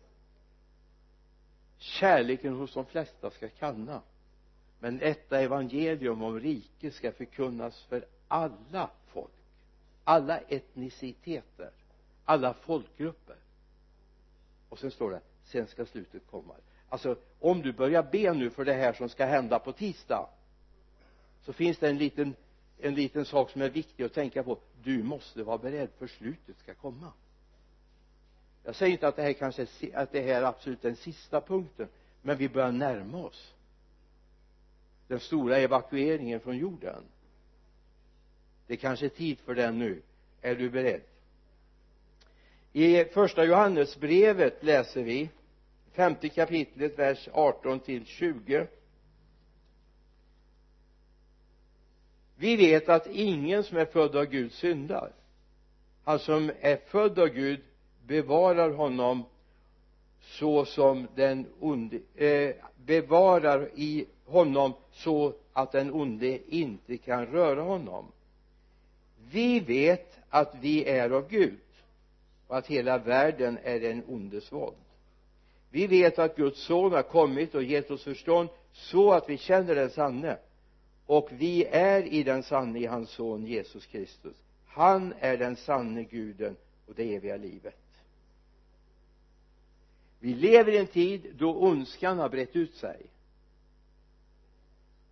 Kärleken 1.79 2.55
hos 2.55 2.75
de 2.75 2.87
flesta 2.87 3.31
ska 3.31 3.49
kanna 3.49 4.03
men 4.79 4.99
detta 4.99 5.41
evangelium 5.41 6.23
om 6.23 6.41
riket 6.41 6.95
ska 6.95 7.13
förkunnas 7.13 7.83
för 7.83 8.05
alla 8.29 8.91
folk 9.07 9.31
alla 10.09 10.39
etniciteter 10.39 11.71
alla 12.29 12.55
folkgrupper. 12.55 13.37
Och 14.69 14.79
sen 14.79 14.91
står 14.91 15.11
det 15.11 15.21
sen 15.45 15.67
ska 15.67 15.87
slutet 15.87 16.23
komma. 16.31 16.55
Alltså 16.89 17.17
om 17.41 17.63
du 17.63 17.73
börjar 17.73 18.03
be 18.03 18.33
nu 18.33 18.51
för 18.51 18.65
det 18.65 18.73
här 18.73 18.93
som 18.93 19.09
ska 19.09 19.25
hända 19.27 19.59
på 19.59 19.73
tisdag 19.73 20.29
så 21.45 21.53
finns 21.53 21.79
det 21.79 21.89
en 21.89 21.99
liten 21.99 22.35
en 22.79 22.95
liten 22.95 23.25
sak 23.25 23.51
som 23.51 23.63
är 23.63 23.71
viktig 23.71 24.05
att 24.05 24.13
tänka 24.13 24.43
på. 24.43 24.59
Du 24.83 25.03
måste 25.03 25.43
vara 25.43 25.59
beredd 25.59 25.89
för 25.99 26.07
slutet 26.07 26.59
ska 26.59 26.75
komma. 26.75 27.13
Jag 28.65 28.75
säger 28.75 28.93
inte 28.93 29.09
att 29.09 29.17
det 29.17 29.23
här 29.23 29.33
kanske 29.33 29.63
är, 29.63 29.97
att 29.97 30.13
det 30.13 30.21
här 30.21 30.43
är 30.43 30.47
absolut 30.47 30.83
den 30.83 30.97
sista 30.97 31.41
punkten 31.41 31.89
men 32.23 32.37
vi 32.37 32.49
börjar 32.49 32.73
närma 32.73 33.19
oss. 33.19 33.55
Den 35.07 35.21
stora 35.21 35.59
evakueringen 35.59 36.41
från 36.41 36.57
jorden. 36.57 37.03
Det 38.67 38.77
kanske 38.77 39.07
är 39.07 39.11
tid 39.11 39.41
för 39.41 39.55
den 39.55 39.79
nu. 39.79 40.03
Är 40.41 40.55
du 40.55 40.71
beredd? 40.71 41.03
I 42.79 43.05
första 43.05 43.45
Johannesbrevet 43.45 44.65
läser 44.65 45.03
vi 45.03 45.29
femte 45.93 46.29
kapitlet 46.29 46.99
vers 46.99 47.29
18 47.33 47.81
till 47.81 48.07
20 48.07 48.67
vi 52.37 52.57
vet 52.57 52.89
att 52.89 53.07
ingen 53.07 53.65
som 53.65 53.77
är 53.79 53.85
född 53.85 54.17
av 54.17 54.25
Gud 54.25 54.53
syndar. 54.53 55.13
Han 56.05 56.19
som 56.19 56.53
är 56.61 56.77
född 56.77 57.19
av 57.19 57.29
Gud 57.29 57.61
bevarar 58.07 58.71
honom 58.71 59.25
så 60.21 60.65
som 60.65 61.09
den 61.15 61.47
onde 61.61 61.99
eh, 62.15 62.55
bevarar 62.77 63.71
i 63.75 64.07
honom 64.25 64.73
så 64.93 65.35
att 65.53 65.73
den 65.73 65.93
onde 65.93 66.55
inte 66.55 66.97
kan 66.97 67.27
röra 67.27 67.63
honom. 67.63 68.13
Vi 69.31 69.61
vet 69.61 70.19
att 70.29 70.55
vi 70.61 70.85
är 70.85 71.11
av 71.11 71.29
Gud 71.29 71.59
och 72.49 72.59
att 72.59 72.67
hela 72.67 72.99
världen 72.99 73.59
är 73.63 73.85
en 73.85 74.05
ondes 74.07 74.53
våld. 74.53 74.77
Vi 75.71 75.87
vet 75.87 76.19
att 76.19 76.37
Guds 76.37 76.63
son 76.63 76.93
har 76.93 77.03
kommit 77.03 77.55
och 77.55 77.63
gett 77.63 77.91
oss 77.91 78.05
förstånd 78.05 78.49
så 78.73 79.13
att 79.13 79.29
vi 79.29 79.39
känner 79.39 79.75
den 79.75 79.91
sanne. 79.91 80.39
Och 81.07 81.29
vi 81.33 81.65
är 81.65 82.03
i 82.03 82.23
den 82.23 82.43
sanne 82.43 82.79
i 82.79 82.87
hans 82.87 83.11
son 83.11 83.47
Jesus 83.47 83.87
Kristus. 83.87 84.37
Han 84.67 85.15
är 85.21 85.37
den 85.37 85.57
sanne 85.57 86.05
guden 86.05 86.57
och 86.87 86.95
det 86.95 87.15
eviga 87.15 87.37
livet. 87.37 87.77
Vi 90.21 90.35
lever 90.35 90.73
i 90.73 90.79
en 90.79 90.87
tid 90.87 91.35
då 91.39 91.57
ondskan 91.57 92.19
har 92.19 92.29
brett 92.29 92.57
ut 92.57 92.75
sig. 92.75 93.07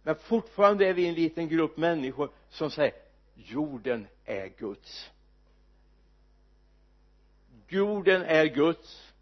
Men 0.02 0.14
fortfarande 0.14 0.86
är 0.86 0.94
vi 0.94 1.06
en 1.06 1.14
liten 1.14 1.48
grupp 1.48 1.76
människor 1.76 2.30
som 2.48 2.70
säger 2.70 2.94
jorden 3.34 4.06
är 4.24 4.52
Guds 4.58 5.10
jorden 7.68 8.22
är 8.22 8.46
Guds. 8.46 9.12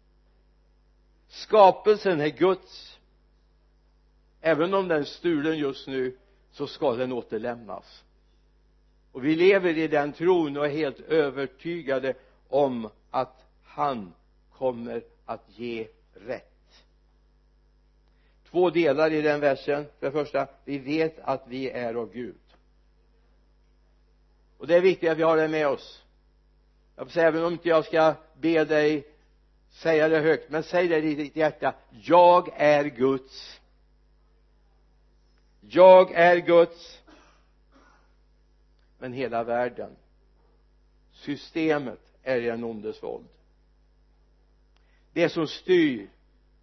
Skapelsen 1.27 2.21
är 2.21 2.29
Guds. 2.29 2.99
Även 4.41 4.73
om 4.73 4.87
den 4.87 5.01
är 5.01 5.03
stulen 5.03 5.57
just 5.57 5.87
nu 5.87 6.17
så 6.51 6.67
ska 6.67 6.95
den 6.95 7.11
återlämnas. 7.11 8.03
Och 9.11 9.25
vi 9.25 9.35
lever 9.35 9.77
i 9.77 9.87
den 9.87 10.13
tron 10.13 10.57
och 10.57 10.65
är 10.65 10.69
helt 10.69 10.99
övertygade 10.99 12.13
om 12.49 12.89
att 13.11 13.45
han 13.63 14.13
kommer 14.51 15.03
att 15.25 15.43
ge 15.47 15.87
rätt. 16.13 16.83
Två 18.51 18.69
delar 18.69 19.11
i 19.11 19.21
den 19.21 19.39
versen. 19.39 19.85
För 19.99 20.05
det 20.05 20.11
första 20.11 20.47
vi 20.65 20.77
vet 20.77 21.19
att 21.19 21.43
vi 21.47 21.69
är 21.69 21.93
av 21.93 22.13
Gud. 22.13 22.35
Och 24.57 24.67
det 24.67 24.75
är 24.75 24.81
viktigt 24.81 25.09
att 25.09 25.17
vi 25.17 25.23
har 25.23 25.37
det 25.37 25.47
med 25.47 25.67
oss 25.67 26.04
jag 26.95 27.07
får 27.07 27.11
säga 27.11 27.27
även 27.27 27.43
om 27.43 27.53
inte 27.53 27.69
jag 27.69 27.85
ska 27.85 28.15
be 28.39 28.65
dig 28.65 29.07
säga 29.69 30.09
det 30.09 30.19
högt 30.19 30.49
men 30.49 30.63
säg 30.63 30.87
det 30.87 30.97
i 30.97 31.15
ditt 31.15 31.35
hjärta. 31.35 31.73
Jag 31.91 32.49
är 32.55 32.85
Guds. 32.85 33.61
Jag 35.61 36.11
är 36.11 36.37
Guds. 36.37 37.01
Men 38.97 39.13
hela 39.13 39.43
världen 39.43 39.95
systemet 41.13 41.99
är 42.23 42.41
den 42.41 42.63
ondes 42.63 43.03
våld. 43.03 43.27
Det 45.13 45.29
som 45.29 45.47
styr 45.47 46.09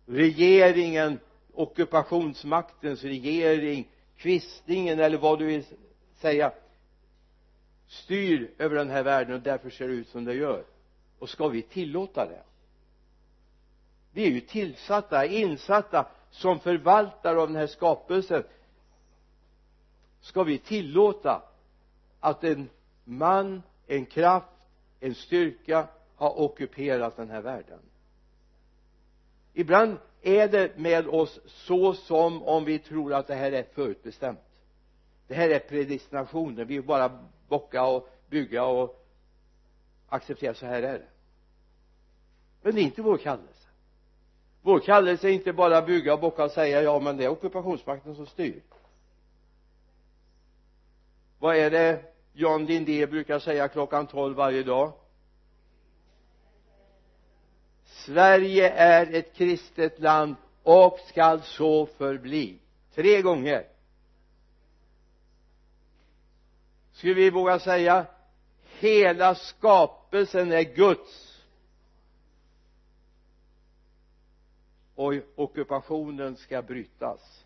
regeringen 0.07 1.19
ockupationsmaktens 1.53 3.03
regering 3.05 3.89
kvistningen 4.17 5.01
eller 5.01 5.19
vad 5.19 5.39
du 5.39 5.45
vill 5.47 5.65
säga 6.21 6.53
styr 7.87 8.51
över 8.59 8.77
den 8.77 8.91
här 8.91 9.03
världen 9.03 9.35
och 9.35 9.41
därför 9.41 9.71
ser 9.71 9.89
det 9.89 9.95
ut 9.95 10.09
som 10.09 10.25
det 10.25 10.35
gör. 10.35 10.65
Och 11.19 11.29
ska 11.29 11.49
vi 11.49 11.63
tillåta 11.63 12.27
det? 12.27 12.43
Vi 14.13 14.27
är 14.27 14.31
ju 14.31 14.41
tillsatta, 14.41 15.27
insatta 15.27 16.07
som 16.31 16.61
förvaltare 16.61 17.41
av 17.41 17.49
den 17.49 17.57
här 17.57 17.67
skapelsen. 17.67 18.45
Ska 20.21 20.43
vi 20.43 20.59
tillåta 20.59 21.43
att 22.21 22.45
en 22.45 22.69
man, 23.05 23.63
en 23.87 24.07
kraft, 24.07 24.47
en 25.01 25.15
styrka 25.15 25.89
har 26.17 26.41
ockuperat 26.41 27.17
den 27.17 27.31
här 27.31 27.41
världen? 27.41 27.79
Ibland 29.55 29.97
är 30.23 30.49
det 30.49 30.79
med 30.79 31.09
oss 31.09 31.41
så 31.47 31.95
som 31.95 32.43
om 32.43 32.65
vi 32.65 32.79
tror 32.79 33.15
att 33.15 33.27
det 33.27 33.35
här 33.35 33.53
är 33.53 33.63
förutbestämt 33.63 34.41
det 35.27 35.35
här 35.35 35.49
är 35.49 35.59
predestinationen 35.59 36.67
vi 36.67 36.81
bara 36.81 37.29
bocka 37.49 37.85
och 37.85 38.09
bygga 38.29 38.65
och 38.65 39.07
acceptera 40.09 40.55
så 40.55 40.67
här 40.67 40.83
är 40.83 40.99
det. 40.99 41.09
Men 42.63 42.75
det 42.75 42.81
är 42.81 42.83
inte 42.83 43.03
vår 43.03 43.19
kallelse. 43.19 43.69
Vår 44.63 44.81
kallelse 44.81 45.29
är 45.29 45.33
inte 45.33 45.53
bara 45.53 45.83
bygga 45.83 46.15
och 46.15 46.21
bocka 46.21 46.45
och 46.45 46.51
säga 46.51 46.83
ja 46.83 47.01
men 47.01 47.17
det 47.17 47.25
är 47.25 47.29
ockupationsmakten 47.29 48.15
som 48.15 48.27
styr. 48.27 48.63
Vad 51.39 51.57
är 51.57 51.71
det 51.71 52.05
Jan 52.33 52.67
Lindé 52.67 53.07
brukar 53.07 53.39
säga 53.39 53.69
klockan 53.69 54.07
tolv 54.07 54.37
varje 54.37 54.63
dag? 54.63 54.93
Sverige 57.85 58.71
är 58.71 59.15
ett 59.15 59.35
kristet 59.35 60.01
land 60.01 60.37
och 60.63 60.99
skall 61.09 61.43
så 61.43 61.87
förbli. 61.87 62.59
Tre 62.95 63.23
gånger. 63.23 63.72
Skulle 67.03 67.15
vi 67.15 67.31
våga 67.31 67.59
säga 67.59 68.07
hela 68.79 69.35
skapelsen 69.35 70.53
är 70.53 70.63
Guds. 70.63 71.43
Och 74.95 75.15
ockupationen 75.35 76.37
ska 76.37 76.63
brytas. 76.63 77.45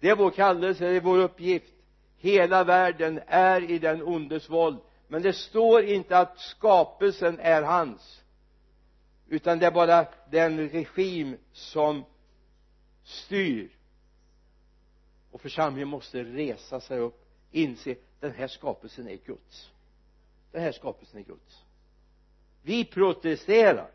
Det 0.00 0.08
är 0.08 0.16
vår 0.16 0.30
kallelse, 0.30 0.84
det 0.84 0.96
är 0.96 1.00
vår 1.00 1.18
uppgift. 1.18 1.74
Hela 2.16 2.64
världen 2.64 3.20
är 3.26 3.70
i 3.70 3.78
den 3.78 4.02
ondes 4.02 4.50
våld. 4.50 4.78
Men 5.08 5.22
det 5.22 5.32
står 5.32 5.82
inte 5.82 6.18
att 6.18 6.38
skapelsen 6.38 7.38
är 7.40 7.62
hans 7.62 8.22
utan 9.28 9.58
det 9.58 9.66
är 9.66 9.70
bara 9.70 10.06
den 10.30 10.68
regim 10.68 11.36
som 11.52 12.04
styr. 13.02 13.70
Och 15.30 15.40
församlingen 15.40 15.88
måste 15.88 16.24
resa 16.24 16.80
sig 16.80 16.98
upp 16.98 17.27
inse 17.50 17.94
den 18.20 18.32
här 18.32 18.48
skapelsen 18.48 19.08
är 19.08 19.18
Guds. 19.26 19.70
Den 20.52 20.62
här 20.62 20.72
skapelsen 20.72 21.20
är 21.20 21.24
Guds. 21.24 21.62
Vi 22.62 22.84
protesterar. 22.84 23.90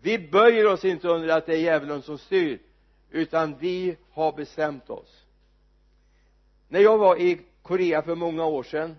Vi 0.00 0.18
böjer 0.18 0.66
oss 0.66 0.84
inte 0.84 1.08
under 1.08 1.28
att 1.28 1.46
det 1.46 1.52
är 1.52 1.58
djävulen 1.58 2.02
som 2.02 2.18
styr 2.18 2.58
utan 3.10 3.58
vi 3.58 3.96
har 4.10 4.32
bestämt 4.32 4.90
oss. 4.90 5.24
När 6.68 6.80
jag 6.80 6.98
var 6.98 7.16
i 7.20 7.40
Korea 7.62 8.02
för 8.02 8.14
många 8.14 8.44
år 8.44 8.62
sedan 8.62 8.96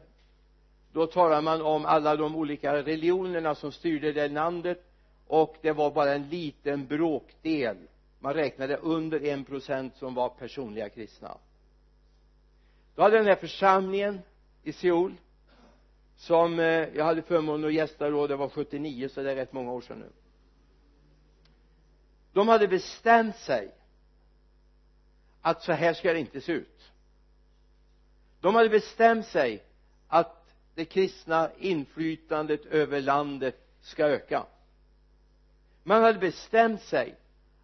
då 0.91 1.07
talade 1.07 1.41
man 1.41 1.61
om 1.61 1.85
alla 1.85 2.15
de 2.15 2.35
olika 2.35 2.73
religionerna 2.73 3.55
som 3.55 3.71
styrde 3.71 4.11
det 4.11 4.27
landet 4.27 4.83
och 5.27 5.55
det 5.61 5.71
var 5.71 5.91
bara 5.91 6.13
en 6.13 6.29
liten 6.29 6.87
bråkdel. 6.87 7.77
Man 8.19 8.33
räknade 8.33 8.77
under 8.77 9.25
en 9.25 9.43
procent 9.43 9.95
som 9.95 10.13
var 10.13 10.29
personliga 10.29 10.89
kristna 10.89 11.37
då 12.97 13.03
hade 13.03 13.17
den 13.17 13.25
här 13.25 13.35
församlingen 13.35 14.21
i 14.63 14.73
Seoul 14.73 15.13
som 16.15 16.59
eh, 16.59 16.65
jag 16.65 17.05
hade 17.05 17.21
förmånen 17.21 17.65
att 17.65 17.73
gästa 17.73 18.09
då 18.09 18.27
det 18.27 18.35
var 18.35 18.49
79 18.49 19.09
så 19.09 19.21
det 19.21 19.31
är 19.31 19.35
rätt 19.35 19.53
många 19.53 19.71
år 19.71 19.81
sedan 19.81 19.99
nu. 19.99 20.11
De 22.33 22.47
hade 22.47 22.67
bestämt 22.67 23.35
sig 23.35 23.75
att 25.41 25.63
så 25.63 25.71
här 25.71 25.93
ska 25.93 26.13
det 26.13 26.19
inte 26.19 26.41
se 26.41 26.51
ut. 26.51 26.91
De 28.41 28.55
hade 28.55 28.69
bestämt 28.69 29.25
sig 29.25 29.63
att 30.07 30.55
det 30.75 30.85
kristna 30.85 31.49
inflytandet 31.57 32.65
över 32.65 33.01
landet 33.01 33.67
ska 33.81 34.05
öka. 34.05 34.45
Man 35.83 36.03
hade 36.03 36.19
bestämt 36.19 36.81
sig 36.81 37.15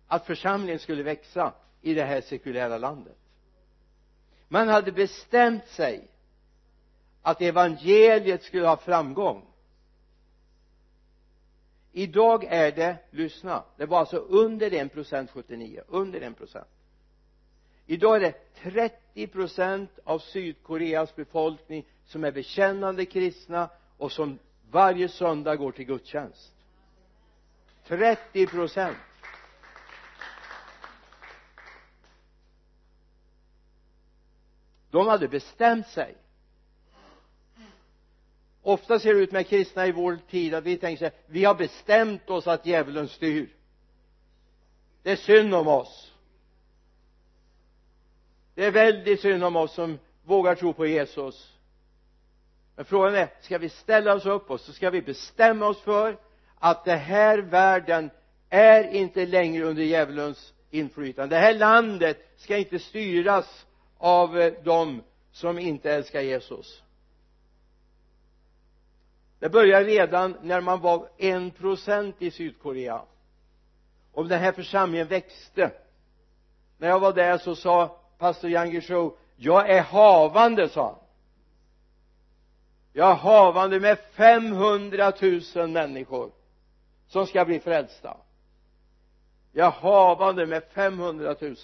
att 0.08 0.26
församlingen 0.26 0.80
skulle 0.80 1.04
växa 1.04 1.54
i 1.82 1.93
det 1.93 2.04
här 2.04 2.22
sekulära 2.22 2.78
landet 2.78 3.17
man 4.54 4.68
hade 4.68 4.92
bestämt 4.92 5.68
sig 5.68 6.08
att 7.22 7.42
evangeliet 7.42 8.44
skulle 8.44 8.68
ha 8.68 8.78
framgång. 8.78 9.46
Idag 11.92 12.44
är 12.44 12.72
det, 12.72 12.98
lyssna, 13.12 13.63
det 13.78 13.86
var 13.86 14.00
alltså 14.00 14.18
under 14.18 14.74
en 14.74 14.89
procent 14.89 15.32
79, 15.32 15.82
under 15.88 16.22
en 16.22 16.34
procent. 16.34 16.68
Idag 17.86 18.16
är 18.16 18.20
det 18.20 18.54
30 19.13 19.28
procent 19.28 20.00
av 20.04 20.20
Sydkoreas 20.20 21.16
befolkning 21.16 21.86
som 22.06 22.24
är 22.24 22.32
bekännande 22.32 23.06
kristna 23.06 23.70
och 23.98 24.12
som 24.12 24.39
varje 24.72 25.10
söndag 25.10 25.56
går 25.56 25.72
till 25.72 25.86
gudstjänst. 25.86 26.54
30 27.88 28.48
procent. 28.48 28.98
De 34.94 35.08
hade 35.08 35.28
bestämt 35.28 35.88
sig. 35.88 36.16
Ofta 38.62 39.00
ser 39.00 39.14
det 39.14 39.20
ut 39.20 39.32
med 39.32 39.48
kristna 39.48 39.88
i 39.88 39.92
vår 39.92 40.20
tid 40.30 40.54
att 40.54 40.64
vi 40.64 40.78
tänker 40.78 41.00
så 41.00 41.06
här, 41.06 41.14
vi 41.28 41.46
har 41.46 41.56
bestämt 41.56 42.30
oss 42.30 42.48
att 42.48 42.66
djävulen 42.66 43.08
styr. 43.08 43.50
Det 45.04 45.12
är 45.12 45.16
synd 45.16 45.56
om 45.56 45.68
oss. 45.68 46.14
Det 48.56 48.66
är 48.66 48.72
väldigt 48.72 49.22
synd 49.22 49.44
om 49.44 49.56
oss 49.56 49.74
som 49.74 50.00
vågar 50.24 50.56
tro 50.56 50.74
på 50.74 50.86
Jesus. 50.86 51.54
Men 52.76 52.86
frågan 52.86 53.16
är 53.16 53.30
ska 53.42 53.58
vi 53.58 53.70
ställa 53.70 54.14
oss 54.14 54.26
upp 54.26 54.50
och 54.50 54.60
så 54.60 54.74
ska 54.74 54.90
vi 54.90 55.02
bestämma 55.02 55.68
oss 55.68 55.82
för 55.82 56.18
att 56.60 56.86
den 56.86 57.00
här 57.00 57.38
världen 57.38 58.10
är 58.50 58.84
inte 58.84 59.26
längre 59.26 59.64
under 59.64 59.84
djävulens 59.84 60.54
inflytande. 60.70 61.36
Det 61.36 61.42
här 61.42 61.54
landet 61.54 62.34
ska 62.38 62.58
inte 62.58 62.80
styras 62.80 63.66
av 64.04 64.39
eh, 64.39 64.54
dem 64.63 65.04
som 65.32 65.60
inte 65.60 65.92
älskar 65.92 66.22
Jesus. 66.22 66.84
Det 69.39 69.50
började 69.50 69.86
redan 69.86 70.38
när 70.42 70.62
man 70.62 70.82
var 70.82 71.10
en 71.18 71.52
procent 71.52 72.16
i 72.20 72.32
Sydkorea. 72.32 73.02
Och 74.13 74.28
den 74.28 74.39
här 74.39 74.52
församlingen 74.52 75.08
växte. 75.08 75.72
När 76.78 76.88
jag 76.88 77.00
var 77.00 77.13
där 77.13 77.38
så 77.38 77.56
sa 77.56 78.00
pastor 78.18 78.50
Yang 78.50 78.72
Guizhou 78.72 79.18
jag 79.36 79.70
är 79.70 79.82
havande 79.82 80.70
sa 80.70 80.86
han. 80.86 81.00
Jag 82.94 83.12
är 83.12 83.16
havande 83.16 83.80
med 83.80 84.00
500 84.00 85.13
000 85.56 85.70
människor 85.70 86.32
som 87.08 87.28
ska 87.28 87.46
bli 87.46 87.60
frälsta. 87.60 88.18
Jag 89.52 89.68
är 89.68 89.72
havande 89.72 90.46
med 90.46 90.63
500 90.63 91.36
000 91.39 91.56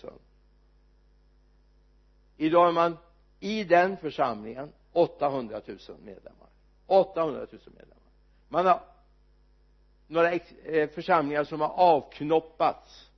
idag 2.39 2.67
är 2.67 2.71
man 2.71 2.97
i 3.39 3.63
den 3.63 3.97
församlingen 3.97 4.73
800 4.91 5.61
000 5.65 5.77
medlemmar. 6.03 6.47
800 6.87 7.39
000 7.39 7.47
medlemmar. 7.65 8.11
Man 8.47 8.65
har 8.65 8.81
några 10.07 10.31
eh, 10.31 10.89
församlingar 10.89 11.43
som 11.43 11.61
har 11.61 11.69
avknoppats. 11.69 13.09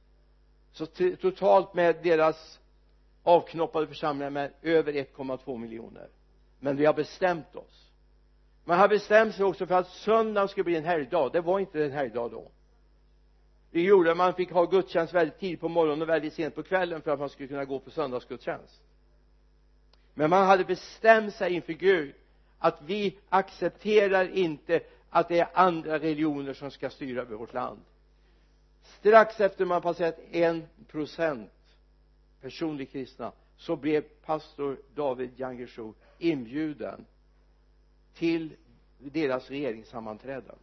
Så 0.71 0.85
totalt 1.21 1.73
med 1.73 1.95
deras 2.03 2.59
avknoppade 3.23 3.87
församlingar 3.87 4.29
med 4.29 4.51
över 4.61 4.93
1,2 4.93 5.57
miljoner. 5.57 6.09
Men 6.59 6.75
vi 6.75 6.85
har 6.85 6.93
bestämt 6.93 7.55
oss. 7.55 7.91
Man 8.65 8.79
har 8.79 8.87
bestämt 8.87 9.35
sig 9.35 9.45
också 9.45 9.65
för 9.65 9.75
att 9.75 9.87
söndagen 9.87 10.47
skulle 10.47 10.63
bli 10.63 10.75
en 10.75 10.85
helgdag. 10.85 11.31
Det 11.31 11.41
var 11.41 11.59
inte 11.59 11.85
en 11.85 11.91
helgdag 11.91 12.31
då. 12.31 12.51
Det 13.71 13.81
gjorde 13.81 14.11
att 14.11 14.17
man 14.17 14.33
fick 14.33 14.51
ha 14.51 14.65
gudstjänst 14.65 15.13
väldigt 15.13 15.39
tidigt 15.39 15.59
på 15.59 15.69
morgonen 15.69 16.01
och 16.01 16.09
väldigt 16.09 16.33
sent 16.33 16.55
på 16.55 16.63
kvällen 16.63 17.01
för 17.01 17.11
att 17.11 17.19
man 17.19 17.29
skulle 17.29 17.47
kunna 17.47 17.65
gå 17.65 17.79
på 17.79 17.91
söndagsgudstjänst 17.91 18.81
men 20.13 20.29
man 20.29 20.45
hade 20.45 20.65
bestämt 20.65 21.35
sig 21.35 21.53
inför 21.53 21.73
Gud 21.73 22.15
att 22.59 22.81
vi 22.81 23.17
accepterar 23.29 24.29
inte 24.29 24.81
att 25.09 25.27
det 25.27 25.39
är 25.39 25.49
andra 25.53 25.99
religioner 25.99 26.53
som 26.53 26.71
ska 26.71 26.89
styra 26.89 27.21
över 27.21 27.35
vårt 27.35 27.53
land. 27.53 27.79
Strax 28.83 29.39
efter 29.39 29.65
man 29.65 29.81
passerat 29.81 30.19
en 30.31 30.67
procent 30.87 31.51
personligt 32.41 32.91
kristna 32.91 33.31
så 33.57 33.75
blev 33.75 34.01
pastor 34.01 34.77
David 34.95 35.31
Jangersho 35.35 35.93
inbjuden 36.17 37.05
till 38.13 38.55
deras 38.97 39.49
regeringssammanträden 39.49 40.55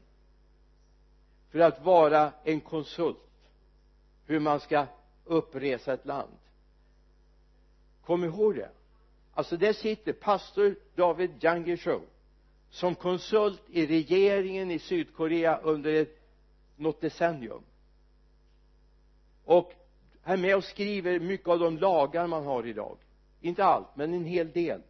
för 1.51 1.59
att 1.59 1.85
vara 1.85 2.33
en 2.45 2.61
konsult 2.61 3.19
hur 4.27 4.41
man 4.41 4.61
ska 4.61 4.87
uppresa 5.25 5.93
ett 5.93 6.07
land. 6.07 6.39
Kom 8.05 8.25
ihåg 8.25 8.55
det 8.55 8.71
alltså 9.39 9.57
där 9.57 9.73
sitter 9.73 10.13
pastor 10.13 10.77
David 10.95 11.31
Jangershow 11.41 12.03
som 12.71 12.95
konsult 12.95 13.63
i 13.71 13.87
regeringen 13.87 14.71
i 14.71 14.79
Sydkorea 14.79 15.59
under 15.59 15.95
ett, 15.95 16.21
något 16.77 17.01
decennium. 17.01 17.63
Och 19.45 19.73
är 20.25 20.37
med 20.37 20.57
och 20.57 20.65
skriver 20.65 21.21
mycket 21.21 21.49
av 21.49 21.59
de 21.59 21.79
lagar 21.79 22.27
man 22.27 22.45
har 22.45 22.67
idag. 22.67 22.97
Inte 23.41 23.65
allt 23.65 23.97
men 23.97 24.15
en 24.15 24.25
hel 24.25 24.51
del. 24.51 24.83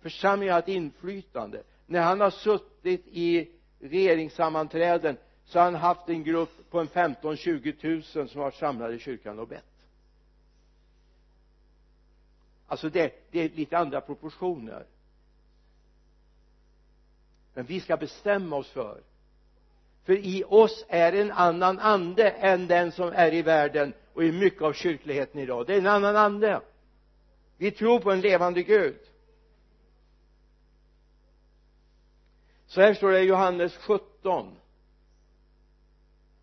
Församlingen 0.00 0.52
har 0.52 0.58
ett 0.58 0.68
inflytande. 0.68 1.62
När 1.86 2.00
han 2.00 2.20
har 2.20 2.30
suttit 2.30 3.06
i 3.06 3.48
regeringssammanträden 3.80 5.16
så 5.44 5.58
har 5.58 5.64
han 5.64 5.74
haft 5.74 6.08
en 6.08 6.24
grupp 6.24 6.70
på 6.70 6.80
en 6.80 6.88
15-20 6.88 7.80
tusen 7.80 8.28
som 8.28 8.40
har 8.40 8.50
samlade 8.50 8.94
i 8.94 8.98
kyrkan 8.98 9.38
och 9.38 9.48
bett 9.48 9.69
alltså 12.70 12.88
det, 12.88 13.12
det 13.30 13.40
är 13.40 13.48
lite 13.48 13.78
andra 13.78 14.00
proportioner. 14.00 14.86
Men 17.54 17.64
vi 17.64 17.80
ska 17.80 17.96
bestämma 17.96 18.56
oss 18.56 18.68
för 18.70 19.02
för 20.04 20.12
i 20.12 20.44
oss 20.46 20.84
är 20.88 21.12
en 21.12 21.30
annan 21.30 21.78
ande 21.78 22.30
än 22.30 22.66
den 22.66 22.92
som 22.92 23.12
är 23.12 23.34
i 23.34 23.42
världen 23.42 23.94
och 24.14 24.24
i 24.24 24.32
mycket 24.32 24.62
av 24.62 24.72
kyrkligheten 24.72 25.40
idag. 25.40 25.66
Det 25.66 25.74
är 25.74 25.78
en 25.78 25.86
annan 25.86 26.16
ande. 26.16 26.60
Vi 27.56 27.70
tror 27.70 28.00
på 28.00 28.12
en 28.12 28.20
levande 28.20 28.62
Gud. 28.62 28.98
Så 32.66 32.80
här 32.80 32.94
står 32.94 33.10
det 33.10 33.20
i 33.20 33.24
Johannes 33.24 33.76
17 33.76 34.56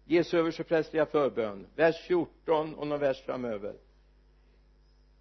Jesu 0.05 0.37
översteprästerliga 0.37 1.05
förbön 1.05 1.67
vers 1.75 1.95
14 2.07 2.75
och 2.75 2.87
någon 2.87 2.99
vers 2.99 3.21
framöver 3.21 3.75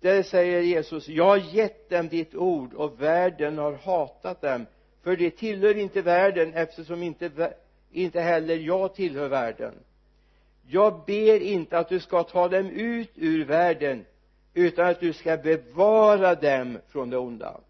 där 0.00 0.22
säger 0.22 0.60
Jesus 0.60 1.08
jag 1.08 1.24
har 1.24 1.54
gett 1.54 1.90
dem 1.90 2.08
ditt 2.08 2.34
ord 2.34 2.74
och 2.74 3.02
världen 3.02 3.58
har 3.58 3.72
hatat 3.72 4.40
dem. 4.40 4.66
För 5.02 5.16
de 5.16 5.30
tillhör 5.30 5.76
inte 5.76 6.02
världen 6.02 6.54
eftersom 6.54 7.02
inte, 7.02 7.54
inte 7.90 8.20
heller 8.20 8.56
jag 8.56 8.94
tillhör 8.94 9.28
världen. 9.28 9.74
Jag 10.68 11.04
ber 11.06 11.40
inte 11.42 11.78
att 11.78 11.88
du 11.88 12.00
ska 12.00 12.22
ta 12.22 12.48
dem 12.48 12.70
ut 12.70 13.10
ur 13.14 13.44
världen 13.44 14.04
utan 14.54 14.86
att 14.86 15.00
du 15.00 15.12
ska 15.12 15.36
bevara 15.36 16.34
dem 16.34 16.78
från 16.88 17.10
det 17.10 17.18
onda. 17.18 17.60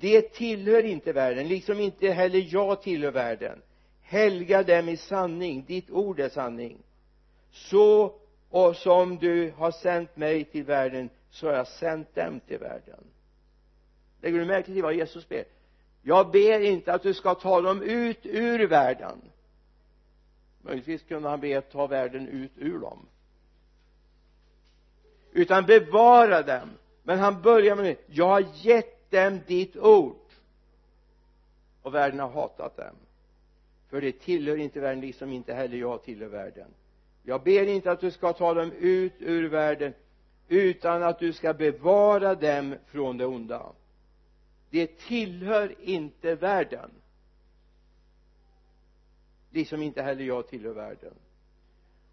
De 0.00 0.22
tillhör 0.22 0.84
inte 0.84 1.12
världen 1.12 1.48
liksom 1.48 1.80
inte 1.80 2.10
heller 2.10 2.46
jag 2.50 2.82
tillhör 2.82 3.10
världen. 3.10 3.62
Helga 4.02 4.62
dem 4.62 4.88
i 4.88 4.96
sanning 4.96 5.64
ditt 5.66 5.90
ord 5.90 6.20
är 6.20 6.28
sanning. 6.28 6.78
Så 7.50 8.14
och 8.50 8.76
som 8.76 9.18
du 9.18 9.52
har 9.56 9.70
sänt 9.70 10.16
mig 10.16 10.44
till 10.44 10.64
världen 10.64 11.10
så 11.30 11.46
har 11.46 11.54
jag 11.54 11.68
sänt 11.68 12.14
dem 12.14 12.40
till 12.40 12.58
världen. 12.58 13.04
Lägger 14.20 14.38
du 14.38 14.44
märke 14.44 14.72
till 14.72 14.82
vad 14.82 14.94
Jesus 14.94 15.28
ber? 15.28 15.44
Jag 16.02 16.30
ber 16.30 16.60
inte 16.60 16.92
att 16.92 17.02
du 17.02 17.14
ska 17.14 17.34
ta 17.34 17.60
dem 17.60 17.82
ut 17.82 18.18
ur 18.22 18.66
världen. 18.66 19.18
Möjligtvis 20.62 21.02
kunde 21.02 21.28
han 21.28 21.40
be 21.40 21.58
att 21.58 21.70
ta 21.70 21.86
världen 21.86 22.28
ut 22.28 22.52
ur 22.56 22.78
dem. 22.78 23.06
Utan 25.32 25.66
bevara 25.66 26.42
dem. 26.42 26.68
Men 27.02 27.18
han 27.18 27.42
börjar 27.42 27.76
med 27.76 27.96
jag 28.06 28.28
har 28.28 28.44
gett 28.54 29.10
dem 29.10 29.40
ditt 29.46 29.76
ord. 29.76 30.16
Och 31.82 31.94
världen 31.94 32.20
har 32.20 32.28
hatat 32.28 32.76
dem. 32.76 32.96
För 33.88 34.00
det 34.00 34.12
tillhör 34.12 34.56
inte 34.56 34.80
världen 34.80 35.00
liksom 35.00 35.32
inte 35.32 35.54
heller 35.54 35.76
jag 35.76 36.02
tillhör 36.02 36.28
världen. 36.28 36.68
Jag 37.22 37.42
ber 37.42 37.66
inte 37.66 37.90
att 37.90 38.00
du 38.00 38.10
ska 38.10 38.32
ta 38.32 38.54
dem 38.54 38.72
ut 38.72 39.14
ur 39.18 39.48
världen 39.48 39.94
utan 40.50 41.02
att 41.02 41.18
du 41.18 41.32
ska 41.32 41.54
bevara 41.54 42.34
dem 42.34 42.76
från 42.86 43.18
det 43.18 43.26
onda. 43.26 43.72
Det 44.70 44.86
tillhör 44.86 45.74
inte 45.80 46.34
världen. 46.34 46.90
Liksom 49.50 49.82
inte 49.82 50.02
heller 50.02 50.24
jag 50.24 50.48
tillhör 50.48 50.72
världen. 50.72 51.14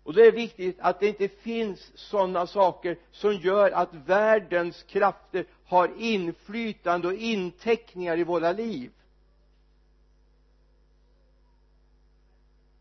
Och 0.03 0.13
då 0.13 0.21
är 0.21 0.25
det 0.25 0.31
viktigt 0.31 0.79
att 0.79 0.99
det 0.99 1.07
inte 1.07 1.27
finns 1.27 1.91
sådana 1.95 2.47
saker 2.47 2.97
som 3.11 3.33
gör 3.33 3.71
att 3.71 3.93
världens 3.93 4.83
krafter 4.83 5.45
har 5.65 5.91
inflytande 5.97 7.07
och 7.07 7.13
inteckningar 7.13 8.17
i 8.17 8.23
våra 8.23 8.51
liv. 8.51 8.91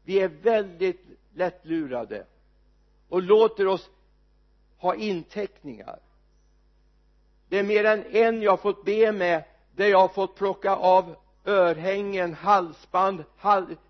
Vi 0.05 0.21
är 0.21 0.29
väldigt 0.29 1.05
lättlurade 1.35 2.27
och 3.09 3.23
låter 3.23 3.67
oss 3.67 3.91
ha 4.79 4.95
inteckningar. 4.95 5.99
Det 7.49 7.59
är 7.59 7.63
mer 7.63 7.85
än 7.85 8.05
en 8.05 8.43
jag 8.43 8.53
har 8.53 8.57
fått 8.57 8.85
be 8.85 9.13
med 9.13 9.45
där 9.75 9.87
jag 9.87 9.99
har 9.99 10.09
fått 10.09 10.35
plocka 10.35 10.77
av 10.77 11.17
örhängen, 11.45 12.35
halsband, 12.35 13.25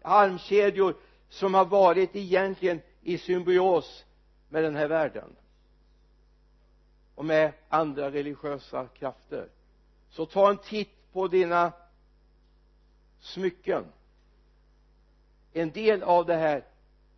armkedjor 0.03 0.96
som 1.29 1.55
har 1.55 1.64
varit 1.64 2.16
egentligen 2.16 2.81
i 3.03 3.18
symbios 3.18 4.05
med 4.49 4.64
den 4.64 4.77
här 4.77 4.88
världen. 4.88 5.37
Och 7.14 7.25
med 7.25 7.53
andra 7.68 8.11
religiösa 8.11 8.87
krafter. 8.87 9.49
Så 10.11 10.27
ta 10.27 10.51
en 10.51 10.59
titt 10.59 11.12
på 11.12 11.29
dina 11.29 11.72
smycken. 13.20 13.85
En 15.53 15.70
del 15.70 16.03
av 16.03 16.27
det 16.27 16.35
här 16.37 16.64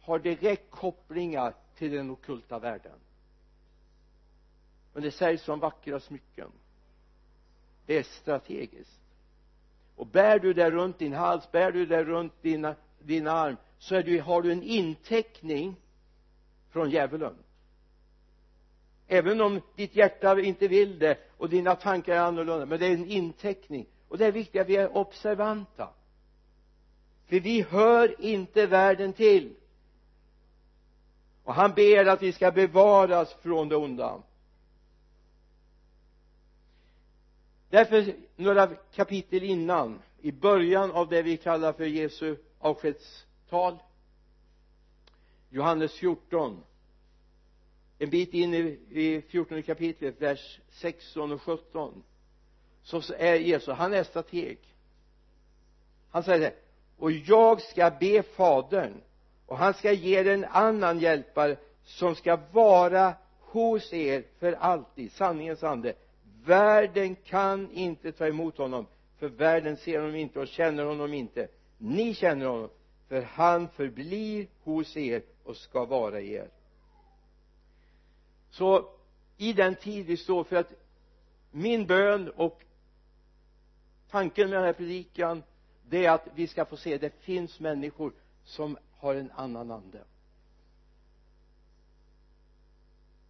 har 0.00 0.18
direkt 0.18 0.70
kopplingar 0.70 1.54
till 1.76 1.92
den 1.92 2.10
okulta 2.10 2.58
världen 2.58 2.98
men 4.98 5.02
det 5.04 5.10
sägs 5.10 5.42
som 5.42 5.60
vackra 5.60 6.00
smycken. 6.00 6.52
Det 7.86 7.96
är 7.96 8.02
strategiskt. 8.02 9.00
Och 9.96 10.06
bär 10.06 10.38
du 10.38 10.52
det 10.52 10.70
runt 10.70 10.98
din 10.98 11.12
hals, 11.12 11.52
bär 11.52 11.72
du 11.72 11.86
det 11.86 12.04
runt 12.04 12.42
din, 12.42 12.74
din 12.98 13.26
arm 13.26 13.56
så 13.78 13.94
är 13.94 14.02
du, 14.02 14.20
har 14.20 14.42
du 14.42 14.52
en 14.52 14.62
inteckning 14.62 15.76
från 16.70 16.90
djävulen. 16.90 17.34
Även 19.06 19.40
om 19.40 19.60
ditt 19.76 19.96
hjärta 19.96 20.40
inte 20.40 20.68
vill 20.68 20.98
det 20.98 21.18
och 21.36 21.48
dina 21.48 21.74
tankar 21.74 22.14
är 22.14 22.20
annorlunda 22.20 22.66
men 22.66 22.78
det 22.78 22.86
är 22.86 22.94
en 22.94 23.10
inteckning. 23.10 23.86
Och 24.08 24.18
det 24.18 24.26
är 24.26 24.32
viktigt 24.32 24.60
att 24.60 24.68
vi 24.68 24.76
är 24.76 24.96
observanta. 24.96 25.88
För 27.26 27.40
vi 27.40 27.62
hör 27.62 28.24
inte 28.24 28.66
världen 28.66 29.12
till. 29.12 29.54
Och 31.44 31.54
han 31.54 31.72
ber 31.72 32.06
att 32.06 32.22
vi 32.22 32.32
ska 32.32 32.50
bevaras 32.50 33.34
från 33.34 33.68
det 33.68 33.76
onda. 33.76 34.22
Därför 37.70 38.14
några 38.36 38.66
kapitel 38.66 39.42
innan 39.42 40.02
i 40.20 40.32
början 40.32 40.90
av 40.90 41.08
det 41.08 41.22
vi 41.22 41.36
kallar 41.36 41.72
för 41.72 41.84
Jesu 41.84 42.36
avskedstal 42.58 43.78
Johannes 45.50 45.92
14 45.92 46.64
en 47.98 48.10
bit 48.10 48.34
in 48.34 48.54
i, 48.54 48.78
i 48.90 49.22
14 49.28 49.62
kapitlet 49.62 50.22
vers 50.22 50.60
16 50.70 51.32
och 51.32 51.42
17 51.42 52.02
så 52.82 53.02
är 53.18 53.34
Jesus, 53.34 53.74
han 53.74 53.94
är 53.94 54.04
strateg. 54.04 54.58
Han 56.10 56.22
säger 56.22 56.40
det 56.40 56.54
och 56.98 57.12
jag 57.12 57.60
ska 57.60 57.90
be 58.00 58.22
fadern 58.22 59.00
och 59.46 59.58
han 59.58 59.74
ska 59.74 59.92
ge 59.92 60.18
er 60.18 60.28
en 60.28 60.44
annan 60.44 60.98
hjälpare 60.98 61.56
som 61.84 62.14
ska 62.14 62.38
vara 62.52 63.14
hos 63.40 63.92
er 63.92 64.24
för 64.38 64.52
alltid. 64.52 65.12
Sanningens 65.12 65.62
ande 65.62 65.94
världen 66.44 67.14
kan 67.14 67.70
inte 67.70 68.12
ta 68.12 68.26
emot 68.26 68.58
honom 68.58 68.86
för 69.18 69.28
världen 69.28 69.76
ser 69.76 70.00
honom 70.00 70.14
inte 70.14 70.40
och 70.40 70.48
känner 70.48 70.84
honom 70.84 71.14
inte. 71.14 71.48
Ni 71.78 72.14
känner 72.14 72.46
honom 72.46 72.70
för 73.08 73.22
han 73.22 73.68
förblir 73.68 74.48
hos 74.62 74.96
er 74.96 75.22
och 75.44 75.56
ska 75.56 75.84
vara 75.84 76.20
i 76.20 76.32
er. 76.32 76.50
Så 78.50 78.90
i 79.36 79.52
den 79.52 79.74
tid 79.74 80.06
vi 80.06 80.16
står 80.16 80.44
för 80.44 80.56
att 80.56 80.72
min 81.50 81.86
bön 81.86 82.28
och 82.28 82.62
tanken 84.10 84.50
med 84.50 84.58
den 84.58 84.66
här 84.66 84.72
predikan 84.72 85.42
det 85.88 86.06
är 86.06 86.10
att 86.10 86.28
vi 86.34 86.46
ska 86.46 86.64
få 86.64 86.76
se 86.76 86.98
det 86.98 87.10
finns 87.20 87.60
människor 87.60 88.12
som 88.44 88.78
har 88.96 89.14
en 89.14 89.30
annan 89.30 89.70
ande. 89.70 90.04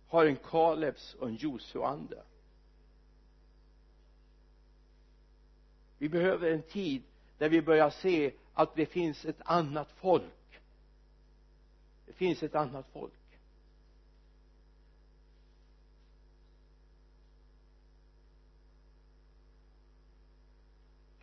Har 0.09 0.27
en 0.27 0.37
Kalebs 0.37 1.15
och 1.15 1.29
en 1.29 1.37
Josua-ande 1.37 2.23
vi 5.99 6.09
behöver 6.09 6.51
en 6.51 6.63
tid 6.63 7.03
där 7.39 7.49
vi 7.49 7.63
börjar 7.63 7.91
se 7.91 8.33
att 8.55 8.75
det 8.75 8.87
finns 8.87 9.25
ett 9.25 9.41
annat 9.45 9.89
folk. 9.97 10.61
Det 12.07 12.13
finns 12.13 12.43
ett 12.43 12.55
annat 12.55 12.87
folk. 12.93 13.13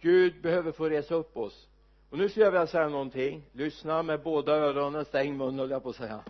Gud 0.02 0.42
behöver 0.42 0.72
få 0.72 0.90
resa 0.90 1.16
upp 1.16 1.38
oss. 1.38 1.68
Och 2.10 2.18
nu 2.18 2.30
skulle 2.30 2.46
jag 2.46 2.52
vilja 2.52 2.68
säga 2.68 2.90
någonting. 2.90 3.44
Lyssna 3.52 4.04
med 4.04 4.24
båda 4.24 4.54
öronen 4.54 5.06
stäng 5.06 5.38
munnen 5.38 5.60
höll 5.60 5.70
jag 5.70 5.84
på 5.84 5.90
att 5.90 5.96
säga. 5.96 6.24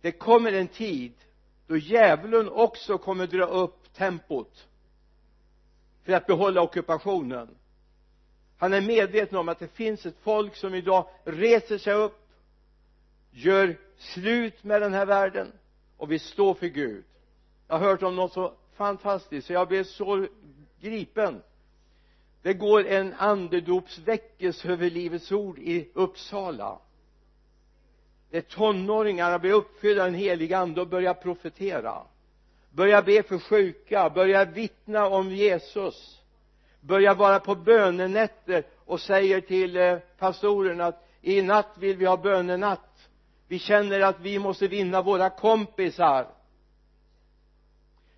Det 0.00 0.12
kommer 0.12 0.52
en 0.52 0.68
tid 0.68 1.12
då 1.66 1.76
djävulen 1.76 2.48
också 2.48 2.98
kommer 2.98 3.26
dra 3.26 3.44
upp 3.44 3.92
tempot 3.92 4.68
för 6.04 6.12
att 6.12 6.26
behålla 6.26 6.62
ockupationen. 6.62 7.48
Han 8.58 8.72
är 8.72 8.80
medveten 8.80 9.38
om 9.38 9.48
att 9.48 9.58
det 9.58 9.68
finns 9.68 10.06
ett 10.06 10.16
folk 10.22 10.56
som 10.56 10.74
idag 10.74 11.06
reser 11.24 11.78
sig 11.78 11.94
upp 11.94 12.28
gör 13.30 13.76
slut 13.96 14.64
med 14.64 14.82
den 14.82 14.94
här 14.94 15.06
världen 15.06 15.52
och 15.96 16.12
vill 16.12 16.20
stå 16.20 16.54
för 16.54 16.66
Gud. 16.66 17.04
Jag 17.68 17.78
har 17.78 17.86
hört 17.88 18.02
om 18.02 18.16
något 18.16 18.32
så 18.32 18.52
fantastiskt 18.74 19.46
så 19.46 19.52
jag 19.52 19.68
blev 19.68 19.84
så 19.84 20.26
gripen. 20.80 21.42
Det 22.42 22.54
går 22.54 22.86
en 22.86 23.14
andedopsväckelse 23.14 24.68
över 24.68 24.90
Livets 24.90 25.32
ord 25.32 25.58
i 25.58 25.90
Uppsala. 25.94 26.78
Där 28.30 28.40
tonåringar 28.40 29.38
blir 29.38 29.52
uppfyllda 29.52 30.04
av 30.04 30.10
den 30.10 30.20
heliga 30.20 30.58
ande 30.58 30.80
och 30.80 30.88
börjar 30.88 31.14
profetera 31.14 32.02
börja 32.74 33.02
be 33.02 33.22
för 33.22 33.38
sjuka, 33.38 34.10
börja 34.10 34.44
vittna 34.44 35.06
om 35.06 35.30
Jesus. 35.30 36.20
Börja 36.80 37.14
vara 37.14 37.40
på 37.40 37.54
bönenätter 37.54 38.66
och 38.84 39.00
säger 39.00 39.40
till 39.40 39.76
eh, 39.76 39.98
pastoren 40.18 40.80
att 40.80 41.06
i 41.20 41.42
natt 41.42 41.78
vill 41.78 41.96
vi 41.96 42.06
ha 42.06 42.16
bönenatt. 42.16 43.08
Vi 43.48 43.58
känner 43.58 44.00
att 44.00 44.20
vi 44.20 44.38
måste 44.38 44.68
vinna 44.68 45.02
våra 45.02 45.30
kompisar. 45.30 46.26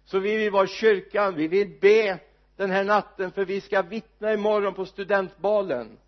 Så 0.04 0.18
vi 0.18 0.36
vill 0.36 0.50
vara 0.50 0.64
i 0.64 0.68
kyrkan, 0.68 1.34
vi 1.34 1.48
vill 1.48 1.78
be 1.80 2.18
den 2.56 2.70
här 2.70 2.84
natten 2.84 3.30
för 3.30 3.44
vi 3.44 3.60
ska 3.60 3.82
vittna 3.82 4.32
imorgon 4.32 4.74
på 4.74 4.86
studentbalen. 4.86 5.98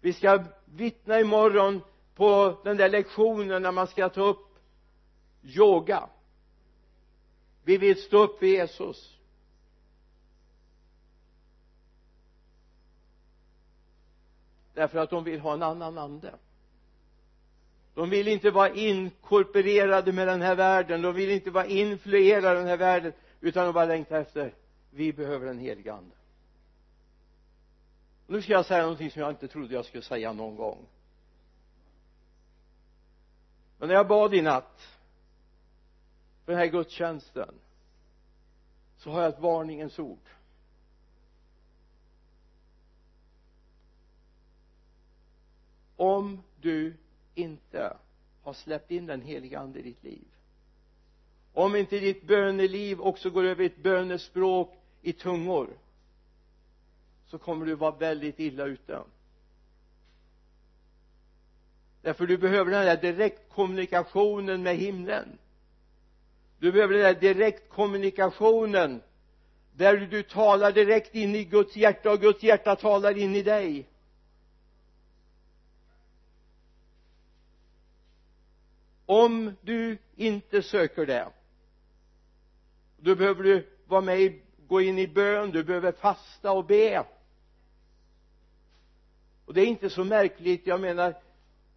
Vi 0.00 0.12
ska 0.12 0.44
vittna 0.64 1.20
imorgon 1.20 1.80
på 2.14 2.60
den 2.64 2.76
där 2.76 2.88
lektionen 2.88 3.62
när 3.62 3.72
man 3.72 3.86
ska 3.86 4.08
ta 4.08 4.22
upp 4.22 4.58
yoga 5.42 6.08
vi 7.64 7.76
vill 7.76 8.02
stå 8.02 8.22
upp 8.22 8.38
för 8.38 8.46
Jesus. 8.46 9.18
Därför 14.74 14.98
att 14.98 15.10
de 15.10 15.24
vill 15.24 15.40
ha 15.40 15.52
en 15.54 15.62
annan 15.62 15.98
ande. 15.98 16.34
De 17.94 18.10
vill 18.10 18.28
inte 18.28 18.50
vara 18.50 18.74
inkorporerade 18.74 20.12
med 20.12 20.28
den 20.28 20.42
här 20.42 20.54
världen. 20.54 21.02
De 21.02 21.14
vill 21.14 21.30
inte 21.30 21.50
vara 21.50 21.66
influerade 21.66 22.50
av 22.50 22.56
den 22.56 22.66
här 22.66 22.76
världen 22.76 23.12
utan 23.40 23.64
de 23.64 23.72
bara 23.72 23.84
längtar 23.84 24.20
efter 24.20 24.54
vi 24.90 25.12
behöver 25.12 25.46
den 25.46 25.58
helige 25.58 25.92
ande. 25.92 26.16
Nu 28.26 28.42
ska 28.42 28.52
jag 28.52 28.66
säga 28.66 28.82
någonting 28.82 29.10
som 29.10 29.22
jag 29.22 29.30
inte 29.30 29.48
trodde 29.48 29.74
jag 29.74 29.84
skulle 29.84 30.02
säga 30.02 30.32
någon 30.32 30.56
gång. 30.56 30.86
Men 33.78 33.88
när 33.88 33.94
jag 33.94 34.08
bad 34.08 34.34
i 34.34 34.42
natt 34.42 34.93
för 36.44 36.52
den 36.52 36.58
här 36.58 36.66
gudstjänsten 36.66 37.54
så 38.98 39.10
har 39.10 39.22
jag 39.22 39.28
ett 39.28 39.40
varningens 39.40 39.98
ord. 39.98 40.28
Om 45.96 46.42
du 46.60 46.94
inte 47.34 47.96
har 48.42 48.52
släppt 48.52 48.90
in 48.90 49.06
den 49.06 49.22
heliga 49.22 49.58
ande 49.58 49.78
i 49.78 49.82
ditt 49.82 50.04
liv 50.04 50.24
om 51.54 51.76
inte 51.76 51.98
ditt 51.98 52.22
böneliv 52.22 53.00
också 53.00 53.30
går 53.30 53.44
över 53.44 53.64
ett 53.64 53.82
bönespråk 53.82 54.78
i 55.02 55.12
tungor 55.12 55.68
så 57.26 57.38
kommer 57.38 57.66
du 57.66 57.74
vara 57.74 57.96
väldigt 57.96 58.40
illa 58.40 58.64
ute. 58.64 59.02
Därför 62.02 62.26
du 62.26 62.38
behöver 62.38 62.70
den 62.70 62.84
där 62.86 63.12
direktkommunikationen 63.12 64.62
med 64.62 64.76
himlen 64.76 65.38
du 66.64 66.72
behöver 66.72 66.94
den 66.94 67.02
där 67.02 67.20
direktkommunikationen 67.20 69.02
där 69.72 69.96
du 69.96 70.22
talar 70.22 70.72
direkt 70.72 71.14
in 71.14 71.34
i 71.34 71.44
Guds 71.44 71.76
hjärta 71.76 72.12
och 72.12 72.20
Guds 72.20 72.42
hjärta 72.42 72.76
talar 72.76 73.18
in 73.18 73.34
i 73.36 73.42
dig. 73.42 73.88
Om 79.06 79.56
du 79.60 79.98
inte 80.16 80.62
söker 80.62 81.06
det 81.06 81.28
då 82.96 83.14
behöver 83.14 83.42
du 83.42 83.66
vara 83.86 84.00
med 84.00 84.20
i, 84.20 84.42
gå 84.68 84.80
in 84.80 84.98
i 84.98 85.08
bön 85.08 85.50
du 85.50 85.64
behöver 85.64 85.92
fasta 85.92 86.52
och 86.52 86.64
be. 86.64 87.04
Och 89.44 89.54
det 89.54 89.60
är 89.60 89.66
inte 89.66 89.90
så 89.90 90.04
märkligt 90.04 90.66
jag 90.66 90.80
menar 90.80 91.14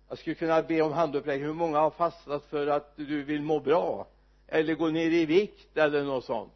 jag 0.10 0.18
skulle 0.18 0.36
kunna 0.36 0.62
be 0.62 0.82
om 0.82 0.92
handuppräckning. 0.92 1.46
Hur 1.46 1.54
många 1.54 1.80
har 1.80 1.92
fastat 1.92 2.46
för 2.46 2.68
att 2.68 2.94
du 2.96 3.24
vill 3.24 3.42
må 3.42 3.60
bra? 3.60 4.08
Eller 4.48 4.76
gå 4.76 4.90
ner 4.90 5.12
i 5.12 5.26
vikt 5.26 5.78
eller 5.78 6.04
något 6.04 6.26
sånt. 6.26 6.54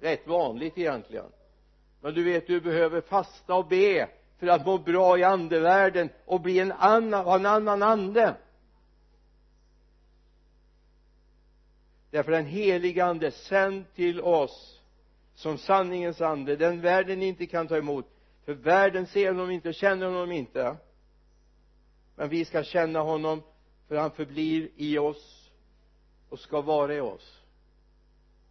Rätt 0.00 0.26
vanligt 0.26 0.78
egentligen. 0.78 1.32
Men 2.00 2.14
du 2.14 2.24
vet 2.24 2.46
du 2.46 2.60
behöver 2.60 3.00
fasta 3.00 3.54
och 3.54 3.66
be 3.68 4.08
för 4.38 4.46
att 4.46 4.66
må 4.66 4.78
bra 4.78 5.18
i 5.18 5.24
andevärlden 5.24 6.08
och 6.24 6.40
bli 6.40 6.58
en 6.58 6.72
annan, 6.72 7.24
ha 7.24 7.34
en 7.34 7.46
annan 7.46 7.82
ande. 7.82 8.34
Därför 12.10 12.32
den 12.32 12.46
helige 12.46 13.04
ande 13.04 13.30
sänd 13.30 13.84
till 13.94 14.20
oss 14.20 14.80
som 15.34 15.58
sanningens 15.58 16.20
ande 16.20 16.56
den 16.56 16.80
världen 16.80 17.22
inte 17.22 17.46
kan 17.46 17.68
ta 17.68 17.76
emot. 17.76 18.06
För 18.44 18.54
världen 18.54 19.06
ser 19.06 19.28
honom 19.28 19.50
inte 19.50 19.68
och 19.68 19.74
känner 19.74 20.06
honom 20.06 20.32
inte. 20.32 20.76
Men 22.16 22.28
vi 22.28 22.44
ska 22.44 22.62
känna 22.62 23.00
honom 23.00 23.42
för 23.88 23.96
han 23.96 24.10
förblir 24.10 24.68
i 24.76 24.98
oss 24.98 25.35
och 26.28 26.40
ska 26.40 26.60
vara 26.60 26.94
i 26.94 27.00
oss. 27.00 27.42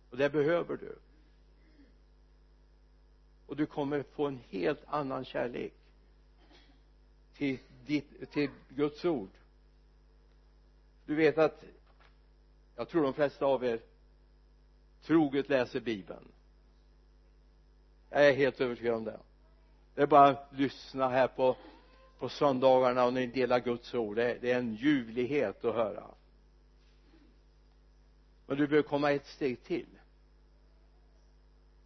Och 0.10 0.18
det 0.18 0.30
behöver 0.30 0.78
du. 0.78 0.96
Och 3.46 3.56
du 3.56 3.66
kommer 3.66 4.04
få 4.04 4.28
en 4.28 4.40
helt 4.50 4.82
annan 4.88 5.26
kärlek 5.26 5.74
till, 7.34 7.58
ditt, 7.86 8.32
till 8.32 8.50
Guds 8.70 9.06
ord. 9.06 9.30
Du 11.06 11.16
vet 11.16 11.38
att 11.38 11.64
jag 12.76 12.90
tror 12.90 13.04
de 13.04 13.14
flesta 13.14 13.46
av 13.46 13.66
er 13.66 13.80
troget 15.02 15.50
läser 15.50 15.80
bibeln. 15.80 16.28
Jag 18.10 18.28
är 18.28 18.34
helt 18.34 18.62
övertygad 18.62 18.96
om 18.96 19.04
det. 19.04 19.20
Det 19.96 20.02
är 20.02 20.08
bara 20.08 20.28
att 20.28 20.50
lyssna 20.52 21.10
här 21.10 21.28
på 21.28 21.56
på 22.20 22.30
söndagarna 22.30 23.06
och 23.06 23.14
när 23.14 23.22
ni 23.22 23.28
delar 23.28 23.60
Guds 23.60 23.94
ord. 23.94 24.16
Det, 24.16 24.38
det 24.42 24.52
är 24.52 24.60
en 24.60 24.76
ljuvlighet 24.76 25.66
att 25.66 25.76
höra 25.76 26.04
men 28.48 28.58
du 28.58 28.68
behöver 28.68 28.90
komma 28.90 29.12
ett 29.12 29.28
steg 29.28 29.64
till. 29.64 29.86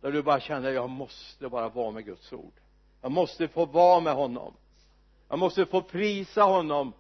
Där 0.02 0.12
du 0.12 0.22
bara 0.24 0.40
känner 0.40 0.72
jag 0.72 0.90
måste 0.90 1.50
bara 1.50 1.70
vara 1.70 1.92
med 1.92 2.06
Guds 2.06 2.34
ord. 2.34 2.54
Jag 3.02 3.12
måste 3.12 3.48
få 3.48 3.66
vara 3.66 4.00
med 4.00 4.14
honom. 4.14 4.54
Jag 5.30 5.40
måste 5.40 5.66
få 5.66 5.82
prisa 5.82 6.44
honom. 6.44 6.94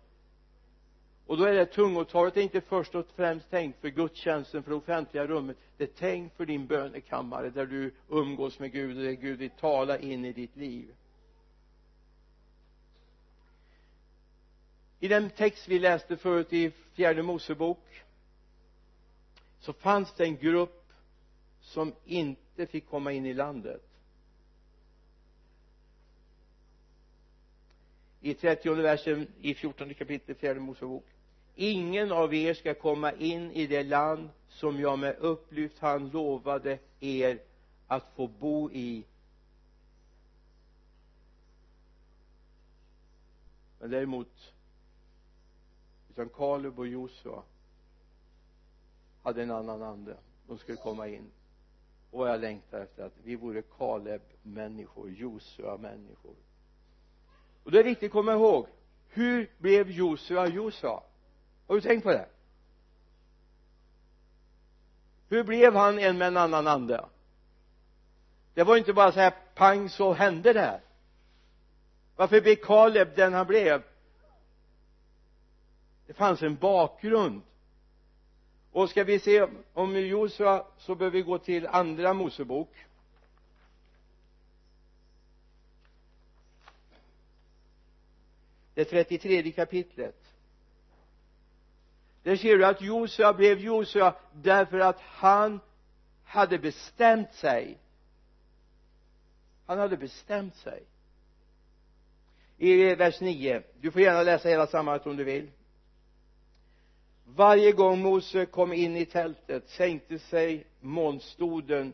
Och 1.25 1.37
då 1.37 1.43
är 1.43 1.53
det 1.53 1.65
tungotalet 1.65 2.37
är 2.37 2.41
inte 2.41 2.61
först 2.61 2.95
och 2.95 3.05
främst 3.15 3.49
tänkt 3.49 3.81
för 3.81 3.89
gudstjänsten 3.89 4.63
för 4.63 4.71
det 4.71 4.77
offentliga 4.77 5.27
rummet. 5.27 5.57
Det 5.77 5.83
är 5.83 5.87
tänkt 5.87 6.37
för 6.37 6.45
din 6.45 6.67
bönekammare 6.67 7.49
där 7.49 7.65
du 7.65 7.93
umgås 8.09 8.59
med 8.59 8.71
Gud 8.71 8.97
och 8.97 9.03
där 9.03 9.11
Gud 9.11 9.39
vill 9.39 9.49
tala 9.49 9.97
in 9.97 10.25
i 10.25 10.33
ditt 10.33 10.55
liv. 10.55 10.95
I 14.99 15.07
den 15.07 15.29
text 15.29 15.67
vi 15.67 15.79
läste 15.79 16.17
förut 16.17 16.53
i 16.53 16.71
fjärde 16.93 17.23
Mosebok 17.23 18.03
så 19.59 19.73
fanns 19.73 20.13
det 20.13 20.23
en 20.23 20.37
grupp 20.37 20.93
som 21.61 21.93
inte 22.05 22.65
fick 22.65 22.89
komma 22.89 23.11
in 23.11 23.25
i 23.25 23.33
landet. 23.33 23.81
I 28.21 28.33
trettionde 28.33 28.83
versen 28.83 29.27
i 29.41 29.53
fjortonde 29.53 29.93
kapitlet 29.93 30.37
fjärde 30.37 30.59
Mosebok. 30.59 31.05
Ingen 31.55 32.11
av 32.11 32.33
er 32.33 32.53
ska 32.53 32.73
komma 32.73 33.11
in 33.11 33.51
i 33.51 33.67
det 33.67 33.83
land 33.83 34.29
som 34.49 34.79
jag 34.79 34.99
med 34.99 35.15
upplyft 35.19 35.79
hand 35.79 36.13
lovade 36.13 36.79
er 36.99 37.39
att 37.87 38.11
få 38.15 38.27
bo 38.27 38.71
i. 38.71 39.03
Men 43.79 43.89
däremot 43.89 44.53
utan 46.09 46.29
Kaleb 46.29 46.79
och 46.79 46.87
Josua 46.87 47.43
hade 49.23 49.43
en 49.43 49.51
annan 49.51 49.83
ande. 49.83 50.17
De 50.47 50.57
skulle 50.57 50.77
komma 50.77 51.07
in. 51.07 51.31
Och 52.11 52.27
jag 52.27 52.41
längtar 52.41 52.79
efter 52.79 53.03
att 53.03 53.13
vi 53.23 53.35
vore 53.35 53.61
Kaleb-människor, 53.61 55.09
Josua-människor. 55.09 56.35
Och 57.63 57.71
det 57.71 57.79
är 57.79 57.83
viktigt 57.83 58.07
att 58.07 58.13
komma 58.13 58.33
ihåg 58.33 58.67
hur 59.09 59.49
blev 59.57 59.91
Josua 59.91 60.47
Josua? 60.47 61.03
Har 61.67 61.75
du 61.75 61.81
tänkt 61.81 62.03
på 62.03 62.09
det? 62.09 62.29
Hur 65.29 65.43
blev 65.43 65.75
han 65.75 65.99
en 65.99 66.17
med 66.17 66.27
en 66.27 66.37
annan 66.37 66.67
ande? 66.67 67.05
Det 68.53 68.63
var 68.63 68.77
inte 68.77 68.93
bara 68.93 69.11
så 69.11 69.19
här 69.19 69.33
pang 69.55 69.89
så 69.89 70.13
hände 70.13 70.53
det 70.53 70.59
här. 70.59 70.81
Varför 72.15 72.41
blev 72.41 72.55
Kaleb 72.55 73.15
den 73.15 73.33
han 73.33 73.47
blev? 73.47 73.83
Det 76.07 76.13
fanns 76.13 76.41
en 76.41 76.55
bakgrund 76.55 77.41
och 78.71 78.89
ska 78.89 79.03
vi 79.03 79.19
se 79.19 79.47
om 79.73 79.95
Josua 79.95 80.65
så 80.77 80.95
behöver 80.95 81.17
vi 81.17 81.23
gå 81.23 81.37
till 81.37 81.67
andra 81.67 82.13
Mosebok. 82.13 82.75
Det 88.73 88.85
33 88.85 89.51
kapitlet. 89.51 90.15
Där 92.23 92.35
ser 92.35 92.57
du 92.57 92.65
att 92.65 92.81
Josua 92.81 93.33
blev 93.33 93.59
Josua 93.59 94.15
därför 94.33 94.79
att 94.79 94.99
han 94.99 95.59
hade 96.23 96.59
bestämt 96.59 97.33
sig. 97.33 97.77
Han 99.65 99.79
hade 99.79 99.97
bestämt 99.97 100.55
sig. 100.55 100.83
I 102.57 102.95
vers 102.95 103.21
9 103.21 103.63
du 103.81 103.91
får 103.91 104.01
gärna 104.01 104.23
läsa 104.23 104.49
hela 104.49 104.67
sammanhanget 104.67 105.07
om 105.07 105.17
du 105.17 105.23
vill 105.23 105.51
varje 107.35 107.71
gång 107.71 107.99
Mose 108.01 108.45
kom 108.45 108.73
in 108.73 108.97
i 108.97 109.05
tältet 109.05 109.69
sänkte 109.69 110.19
sig 110.19 110.65
molnstoden 110.79 111.93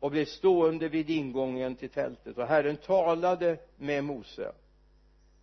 och 0.00 0.10
blev 0.10 0.24
stående 0.24 0.88
vid 0.88 1.10
ingången 1.10 1.76
till 1.76 1.90
tältet. 1.90 2.38
Och 2.38 2.46
Herren 2.46 2.76
talade 2.76 3.56
med 3.76 4.04
Mose. 4.04 4.52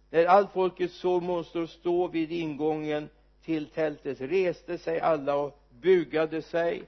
När 0.09 0.25
allt 0.25 0.51
folket 0.51 0.91
såg 0.91 1.23
molnstoden 1.23 1.67
stå 1.67 2.07
vid 2.07 2.31
ingången 2.31 3.09
till 3.43 3.65
tältet 3.65 4.21
reste 4.21 4.77
sig 4.77 4.99
alla 4.99 5.35
och 5.35 5.59
bugade 5.81 6.41
sig 6.41 6.83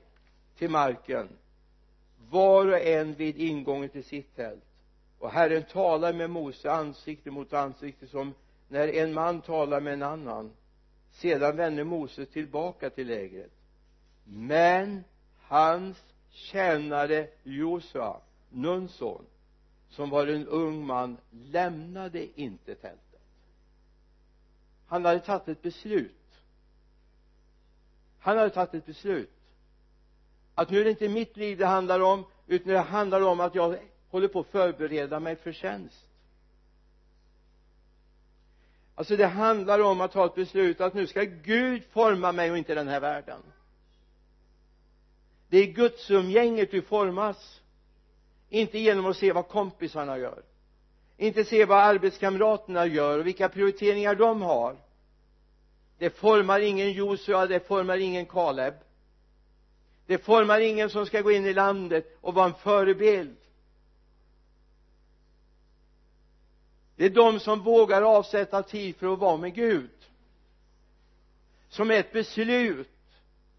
till 0.58 0.70
marken. 0.70 1.28
Var 2.30 2.68
och 2.68 2.80
en 2.80 3.14
vid 3.14 3.38
ingången 3.38 3.90
till 3.90 4.04
sitt 4.04 4.36
tält. 4.36 4.64
Och 5.20 5.32
Herren 5.32 5.64
talade 5.64 6.18
med 6.18 6.30
Mose 6.30 6.72
ansikte 6.72 7.32
mot 7.32 7.54
ansikte 7.54 8.08
som 8.08 8.34
när 8.68 8.88
en 8.88 9.14
man 9.14 9.42
talar 9.42 9.82
med 9.82 9.94
en 9.94 10.04
annan 10.04 10.52
sedan 11.20 11.56
vände 11.56 11.84
Moses 11.84 12.30
tillbaka 12.30 12.90
till 12.90 13.08
lägret. 13.08 13.52
Men 14.24 15.04
hans 15.38 15.98
tjänare 16.30 17.28
Josua 17.44 18.22
Nuns 18.50 18.92
son 18.92 19.26
som 19.90 20.10
var 20.10 20.28
en 20.28 20.48
ung 20.48 20.86
man 20.86 21.18
lämnade 21.32 22.42
inte 22.42 22.76
tältet. 22.76 23.22
Han 24.88 25.06
hade 25.06 25.20
tagit 25.20 25.48
ett 25.48 25.62
beslut. 25.62 26.16
Han 28.20 28.38
hade 28.38 28.50
tagit 28.50 28.74
ett 28.74 28.86
beslut. 28.86 29.32
Att 30.56 30.70
nu 30.70 30.80
är 30.80 30.84
det 30.84 30.90
inte 30.90 31.10
mitt 31.10 31.38
liv 31.38 31.58
det 31.58 31.66
handlar 31.66 32.00
om 32.00 32.26
utan 32.48 32.74
det 32.74 32.80
handlar 32.80 33.22
om 33.22 33.40
att 33.40 33.56
jag 33.56 33.78
håller 34.10 34.28
på 34.28 34.40
att 34.40 34.48
förbereda 34.48 35.20
mig 35.20 35.36
för 35.36 35.52
tjänst 35.52 36.09
alltså 39.00 39.16
det 39.16 39.28
handlar 39.28 39.80
om 39.80 40.02
att 40.02 40.12
ta 40.12 40.26
ett 40.26 40.36
beslut 40.36 40.82
att 40.82 40.94
nu 40.94 41.08
ska 41.08 41.24
Gud 41.24 41.84
forma 41.92 42.32
mig 42.32 42.52
och 42.52 42.58
inte 42.58 42.76
den 42.76 42.88
här 42.88 43.00
världen. 43.00 43.42
Det 45.50 45.58
är 45.58 45.66
gudsumgänget 45.66 46.72
du 46.72 46.82
formas. 46.82 47.62
Inte 48.50 48.80
genom 48.80 49.06
att 49.06 49.18
se 49.18 49.32
vad 49.32 49.48
kompisarna 49.48 50.18
gör. 50.18 50.44
Inte 51.18 51.44
se 51.44 51.66
vad 51.66 51.78
arbetskamraterna 51.78 52.86
gör 52.86 53.20
och 53.20 53.28
vilka 53.28 53.50
prioriteringar 53.50 54.16
de 54.16 54.42
har. 54.42 54.76
Det 55.98 56.10
formar 56.10 56.60
ingen 56.60 56.92
Josua, 56.92 57.48
det 57.48 57.68
formar 57.68 57.98
ingen 57.98 58.26
Kaleb. 58.26 58.74
Det 60.06 60.18
formar 60.18 60.60
ingen 60.60 60.90
som 60.90 61.06
ska 61.06 61.22
gå 61.22 61.32
in 61.32 61.46
i 61.46 61.54
landet 61.54 62.18
och 62.22 62.34
vara 62.34 62.46
en 62.46 62.54
förebild. 62.54 63.39
Det 67.00 67.06
är 67.06 67.10
de 67.10 67.40
som 67.40 67.60
vågar 67.60 68.02
avsätta 68.02 68.64
tid 68.64 68.96
för 68.96 69.14
att 69.14 69.20
vara 69.20 69.38
med 69.38 69.54
Gud. 69.54 69.90
Som 71.70 71.92
är 71.92 71.96
ett 71.96 72.12
beslut. 72.12 72.90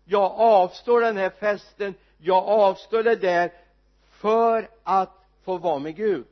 Jag 0.04 0.32
avstår 0.32 1.00
den 1.00 1.16
här 1.16 1.30
festen. 1.30 1.94
Jag 2.18 2.44
avstår 2.44 3.02
det 3.02 3.16
där 3.16 3.52
för 4.10 4.70
att 4.82 5.26
få 5.44 5.58
vara 5.58 5.78
med 5.78 5.96
Gud. 5.96 6.26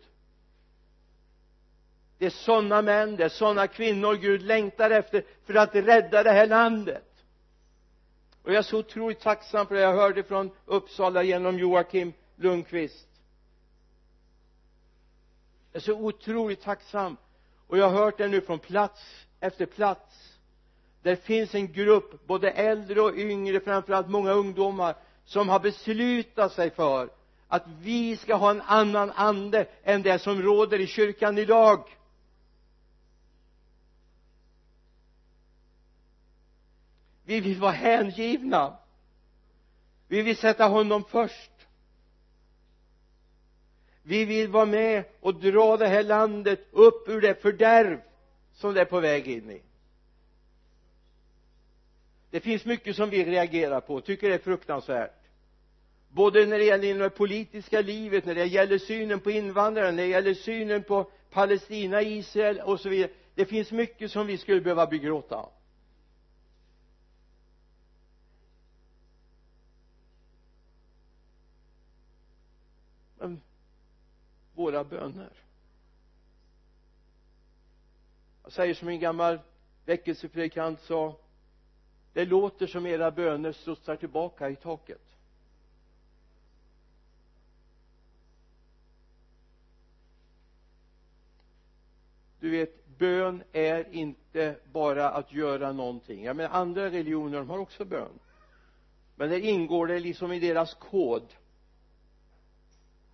Det 2.19 2.27
är 2.27 2.31
sådana 2.31 2.83
män, 2.83 3.17
det 3.17 3.25
är 3.25 3.29
sådana 3.29 3.67
kvinnor 3.67 4.15
Gud 4.15 4.43
längtar 4.43 4.91
efter 4.91 5.25
för 5.45 5.55
att 5.55 5.75
rädda 5.75 6.23
det 6.23 6.33
här 6.33 6.47
landet. 6.47 7.25
Och 8.43 8.51
jag 8.51 8.59
är 8.59 8.63
så 8.63 8.79
otroligt 8.79 9.21
tacksam 9.21 9.67
för 9.67 9.75
det 9.75 9.81
jag 9.81 9.95
hörde 9.95 10.23
från 10.23 10.51
Uppsala 10.65 11.23
genom 11.23 11.59
Joakim 11.59 12.13
Lundqvist 12.37 13.08
är 15.73 15.81
så 15.81 15.93
otroligt 15.93 16.63
tacksam. 16.63 17.17
Och 17.67 17.79
jag 17.79 17.91
har 17.91 17.99
hört 17.99 18.19
det 18.19 18.29
nu 18.29 18.41
från 18.41 18.59
plats 18.59 19.27
efter 19.41 19.67
plats. 19.67 20.39
Där 21.03 21.17
finns 21.17 21.55
en 21.55 21.73
grupp 21.73 22.27
både 22.27 22.51
äldre 22.51 23.01
och 23.01 23.17
yngre 23.17 23.61
framförallt 23.61 24.09
många 24.09 24.33
ungdomar 24.33 24.97
som 25.25 25.49
har 25.49 25.61
beslutat 25.61 26.53
sig 26.53 26.71
för 26.71 27.11
att 27.49 27.65
vi 27.81 28.17
ska 28.17 28.35
ha 28.35 28.51
en 28.51 28.61
annan 28.61 29.11
ande 29.11 29.67
än 29.83 30.03
det 30.03 30.19
som 30.19 30.43
råder 30.43 30.81
i 30.81 30.87
kyrkan 30.87 31.39
idag. 31.39 31.99
Vi 37.25 37.41
vill 37.41 37.61
vara 37.61 37.73
hängivna. 37.73 38.77
Vi 40.09 40.23
vill 40.23 40.37
sätta 40.37 40.65
honom 40.69 41.05
först 41.05 41.51
vi 44.09 44.25
vill 44.25 44.49
vara 44.49 44.67
med 44.67 45.05
och 45.21 45.35
dra 45.35 45.77
det 45.77 45.87
här 45.89 46.03
landet 46.03 46.61
upp 46.71 47.09
ur 47.09 47.21
det 47.21 47.43
fördärv 47.43 48.01
som 48.55 48.75
det 48.75 48.81
är 48.81 48.85
på 48.85 49.01
väg 49.01 49.29
in 49.29 49.51
i. 49.51 49.63
Det 52.31 52.41
finns 52.41 52.65
mycket 52.65 52.97
som 52.97 53.11
vi 53.11 53.25
reagerar 53.25 53.81
på 53.81 54.01
tycker 54.01 54.29
det 54.29 54.35
är 54.35 54.39
fruktansvärt. 54.39 55.15
Både 56.09 56.47
när 56.47 56.59
det 56.59 56.65
gäller 56.65 56.99
det 56.99 57.11
politiska 57.11 57.81
livet 57.81 58.25
när 58.25 58.35
det 58.35 58.45
gäller 58.45 58.79
synen 58.79 59.21
på 59.21 59.31
invandrare 59.31 59.91
när 59.93 60.03
det 60.03 60.09
gäller 60.09 60.35
synen 60.35 60.83
på 60.83 61.11
Palestina, 61.31 62.03
Israel 62.03 62.61
och 62.61 62.81
så 62.81 62.89
vidare. 62.89 63.11
Det 63.35 63.45
finns 63.45 63.73
mycket 63.73 64.11
som 64.11 64.27
vi 64.27 64.39
skulle 64.39 64.61
behöva 64.61 64.87
begråta 64.87 65.49
men 73.19 73.41
våra 74.59 74.85
böner. 74.85 75.33
Jag 78.43 78.53
säger 78.53 78.75
som 78.75 78.89
en 78.89 79.01
gammal 79.01 79.39
väckelsepredikant 79.85 80.81
sa 80.81 81.17
det 82.13 82.25
låter 82.25 82.67
som 82.67 82.87
era 82.87 83.11
böner 83.11 83.53
studsar 83.53 83.97
tillbaka 83.97 84.51
i 84.51 84.57
taket. 84.57 85.01
Du 92.41 92.51
vet 92.51 92.87
bön 92.99 93.43
är 93.53 93.95
inte 93.95 94.57
bara 94.73 95.11
att 95.11 95.33
göra 95.33 95.73
någonting. 95.73 96.25
Jag 96.25 96.37
menar 96.37 96.51
andra 96.51 96.85
religioner 96.85 97.39
de 97.39 97.51
har 97.51 97.59
också 97.59 97.85
bön. 97.85 98.19
Men 99.17 99.31
där 99.31 99.41
ingår 99.41 99.87
det 99.87 100.01
liksom 100.01 100.33
i 100.33 100.41
deras 100.41 100.75
kod 100.75 101.35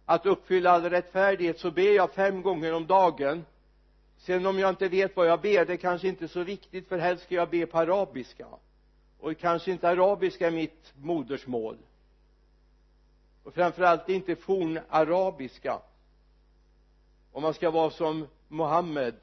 att 0.07 0.27
uppfylla 0.27 0.71
all 0.71 0.91
rättfärdighet 0.91 1.59
så 1.59 1.71
ber 1.71 1.95
jag 1.95 2.13
fem 2.13 2.43
gånger 2.43 2.73
om 2.73 2.87
dagen. 2.87 3.45
Sen 4.17 4.47
om 4.47 4.59
jag 4.59 4.71
inte 4.71 4.89
vet 4.89 5.17
vad 5.17 5.27
jag 5.27 5.41
ber 5.41 5.65
det 5.65 5.77
kanske 5.77 6.09
inte 6.09 6.25
är 6.25 6.29
så 6.29 6.43
viktigt 6.43 6.89
för 6.89 6.99
helst 6.99 7.25
ska 7.25 7.35
jag 7.35 7.51
be 7.51 7.67
på 7.67 7.79
arabiska. 7.79 8.47
Och 9.19 9.39
kanske 9.39 9.73
inte 9.73 9.89
arabiska 9.89 10.47
är 10.47 10.51
mitt 10.51 10.93
modersmål. 10.97 11.79
Och 13.45 13.55
framförallt 13.55 14.09
inte 14.09 14.37
fornarabiska. 14.37 15.81
Om 17.33 17.43
man 17.43 17.55
ska 17.55 17.71
vara 17.71 17.91
som 17.91 18.29
Mohammed 18.49 19.15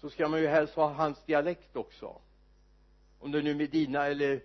så 0.00 0.10
ska 0.10 0.28
man 0.28 0.40
ju 0.40 0.46
helst 0.46 0.74
ha 0.74 0.92
hans 0.92 1.24
dialekt 1.24 1.76
också. 1.76 2.20
Om 3.20 3.32
det 3.32 3.42
nu 3.42 3.50
är 3.50 3.54
Medina 3.54 4.06
eller 4.06 4.40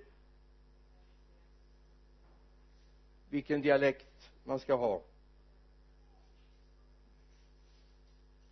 vilken 3.29 3.61
dialekt 3.61 4.31
man 4.43 4.59
ska 4.59 4.75
ha. 4.75 5.01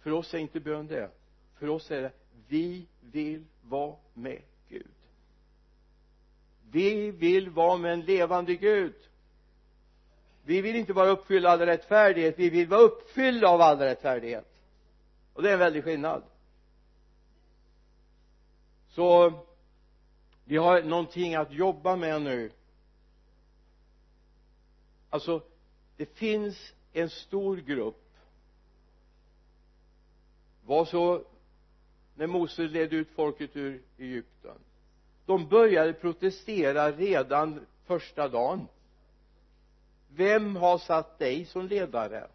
För 0.10 0.16
oss 0.16 0.34
är 0.34 0.38
inte 0.38 0.60
bön 0.60 0.88
det. 0.88 1.12
För 1.56 1.70
oss 1.70 1.92
är 1.92 2.02
det 2.02 2.12
vi 2.48 2.88
vill 3.02 3.46
vara 3.62 3.96
med 4.14 4.42
Gud. 4.70 4.92
Vi 6.72 7.12
vill 7.12 7.50
vara 7.50 7.78
med 7.78 7.94
en 7.94 8.02
levande 8.02 8.56
Gud. 8.56 8.96
Vi 10.44 10.62
vill 10.62 10.76
inte 10.76 10.94
bara 10.94 11.10
uppfylla 11.10 11.50
all 11.50 11.60
rättfärdighet 11.60 12.40
vi 12.40 12.50
vill 12.50 12.68
vara 12.68 12.82
uppfyllda 12.82 13.48
av 13.48 13.62
all 13.62 13.78
rättfärdighet. 13.78 14.46
Och 15.34 15.44
det 15.44 15.50
är 15.50 15.54
en 15.54 15.60
väldig 15.60 15.84
skillnad. 15.84 16.24
Så 18.90 19.34
vi 20.46 20.58
har 20.58 20.84
någonting 20.84 21.36
att 21.36 21.54
jobba 21.54 21.96
med 21.96 22.22
nu. 22.22 22.52
Alltså 25.10 25.42
det 25.98 26.06
finns 26.06 26.74
en 26.94 27.10
stor 27.10 27.58
grupp 27.58 28.09
var 30.70 30.86
så 30.86 31.22
när 32.16 32.28
Mose 32.28 32.62
ledde 32.62 32.96
ut 32.96 33.10
folket 33.16 33.56
ur 33.56 33.82
Egypten. 33.98 34.56
De 35.26 35.48
började 35.48 35.94
protestera 35.94 36.92
redan 36.92 37.66
första 37.86 38.28
dagen. 38.28 38.68
Vem 40.16 40.56
har 40.56 40.78
satt 40.78 41.20
dig 41.20 41.46
som 41.46 41.68
ledare? 41.68 42.28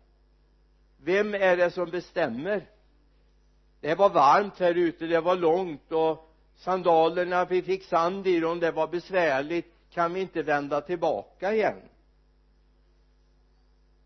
Vem 1.02 1.34
är 1.34 1.56
det 1.56 1.70
som 1.70 1.90
bestämmer? 1.90 2.66
Det 3.80 3.94
var 3.94 4.10
varmt 4.10 4.58
här 4.58 4.74
ute 4.74 5.06
det 5.06 5.20
var 5.20 5.36
långt 5.36 5.92
och 5.92 6.30
sandalerna 6.56 7.44
vi 7.44 7.62
fick 7.62 7.84
sand 7.84 8.26
i 8.26 8.40
dem 8.40 8.60
det 8.60 8.70
var 8.70 8.88
besvärligt. 8.88 9.66
Kan 9.90 10.14
vi 10.14 10.20
inte 10.20 10.42
vända 10.42 10.80
tillbaka 10.80 11.54
igen? 11.54 11.80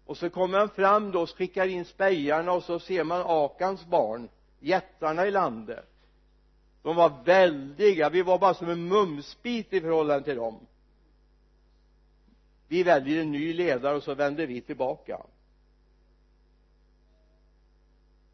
Och 0.08 0.16
så 0.16 0.30
kommer 0.30 0.58
han 0.58 0.68
fram 0.68 1.10
då 1.10 1.22
och 1.22 1.30
skickar 1.30 1.66
in 1.66 1.84
spejarna 1.84 2.52
och 2.52 2.62
så 2.62 2.78
ser 2.78 3.04
man 3.04 3.22
Akans 3.26 3.86
barn 3.86 4.28
jättarna 4.58 5.26
i 5.26 5.30
landet. 5.30 5.86
De 6.82 6.96
var 6.96 7.24
väldiga. 7.24 8.10
Vi 8.10 8.22
var 8.22 8.38
bara 8.38 8.54
som 8.54 8.68
en 8.68 8.88
mumsbit 8.88 9.72
i 9.72 9.80
förhållande 9.80 10.24
till 10.24 10.36
dem. 10.36 10.66
Vi 12.68 12.82
väljer 12.82 13.22
en 13.22 13.32
ny 13.32 13.52
ledare 13.52 13.96
och 13.96 14.02
så 14.02 14.14
vänder 14.14 14.46
vi 14.46 14.60
tillbaka. 14.60 15.22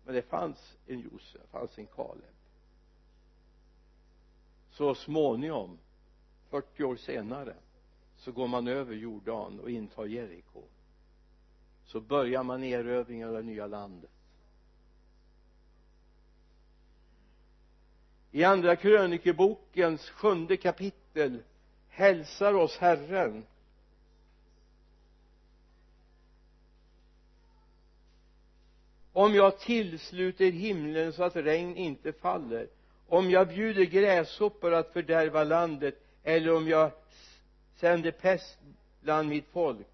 Men 0.04 0.14
det 0.14 0.22
fanns 0.22 0.76
en 0.86 1.00
Josef, 1.00 1.42
det 1.42 1.48
fanns 1.50 1.78
en 1.78 1.86
Kaleb. 1.86 2.34
Så 4.70 4.94
småningom 4.94 5.78
40 6.50 6.84
år 6.84 6.96
senare 6.96 7.54
så 8.16 8.32
går 8.32 8.46
man 8.46 8.68
över 8.68 8.94
Jordan 8.94 9.60
och 9.60 9.70
intar 9.70 10.06
Jeriko 10.06 10.62
så 11.84 12.00
börjar 12.00 12.42
man 12.42 12.64
erövringen 12.64 13.28
av 13.28 13.34
det 13.34 13.42
nya 13.42 13.66
landet. 13.66 14.10
I 18.30 18.44
andra 18.44 18.76
krönikebokens 18.76 20.10
sjunde 20.10 20.56
kapitel 20.56 21.42
hälsar 21.88 22.54
oss 22.54 22.78
Herren. 22.78 23.46
Om 29.12 29.34
jag 29.34 29.58
tillsluter 29.58 30.50
himlen 30.50 31.12
så 31.12 31.22
att 31.22 31.36
regn 31.36 31.76
inte 31.76 32.12
faller 32.12 32.68
om 33.08 33.30
jag 33.30 33.48
bjuder 33.48 33.84
gräshoppor 33.84 34.74
att 34.74 34.92
fördärva 34.92 35.44
landet 35.44 35.94
eller 36.22 36.56
om 36.56 36.68
jag 36.68 36.90
sänder 37.76 38.10
pest 38.10 38.58
bland 39.00 39.28
mitt 39.28 39.46
folk 39.52 39.86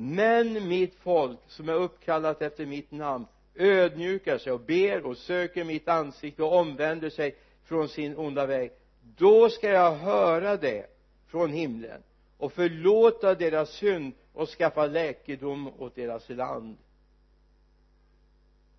men 0.00 0.68
mitt 0.68 0.94
folk 0.94 1.38
som 1.46 1.68
är 1.68 1.74
uppkallat 1.74 2.42
efter 2.42 2.66
mitt 2.66 2.90
namn 2.90 3.26
ödmjukar 3.54 4.38
sig 4.38 4.52
och 4.52 4.60
ber 4.60 5.06
och 5.06 5.16
söker 5.16 5.64
mitt 5.64 5.88
ansikte 5.88 6.42
och 6.42 6.56
omvänder 6.56 7.10
sig 7.10 7.36
från 7.64 7.88
sin 7.88 8.16
onda 8.16 8.46
väg. 8.46 8.72
Då 9.16 9.50
ska 9.50 9.70
jag 9.70 9.94
höra 9.94 10.56
det 10.56 10.86
från 11.26 11.52
himlen 11.52 12.02
och 12.36 12.52
förlåta 12.52 13.34
deras 13.34 13.70
synd 13.70 14.12
och 14.32 14.48
skaffa 14.48 14.86
läkedom 14.86 15.68
åt 15.78 15.94
deras 15.94 16.28
land. 16.28 16.76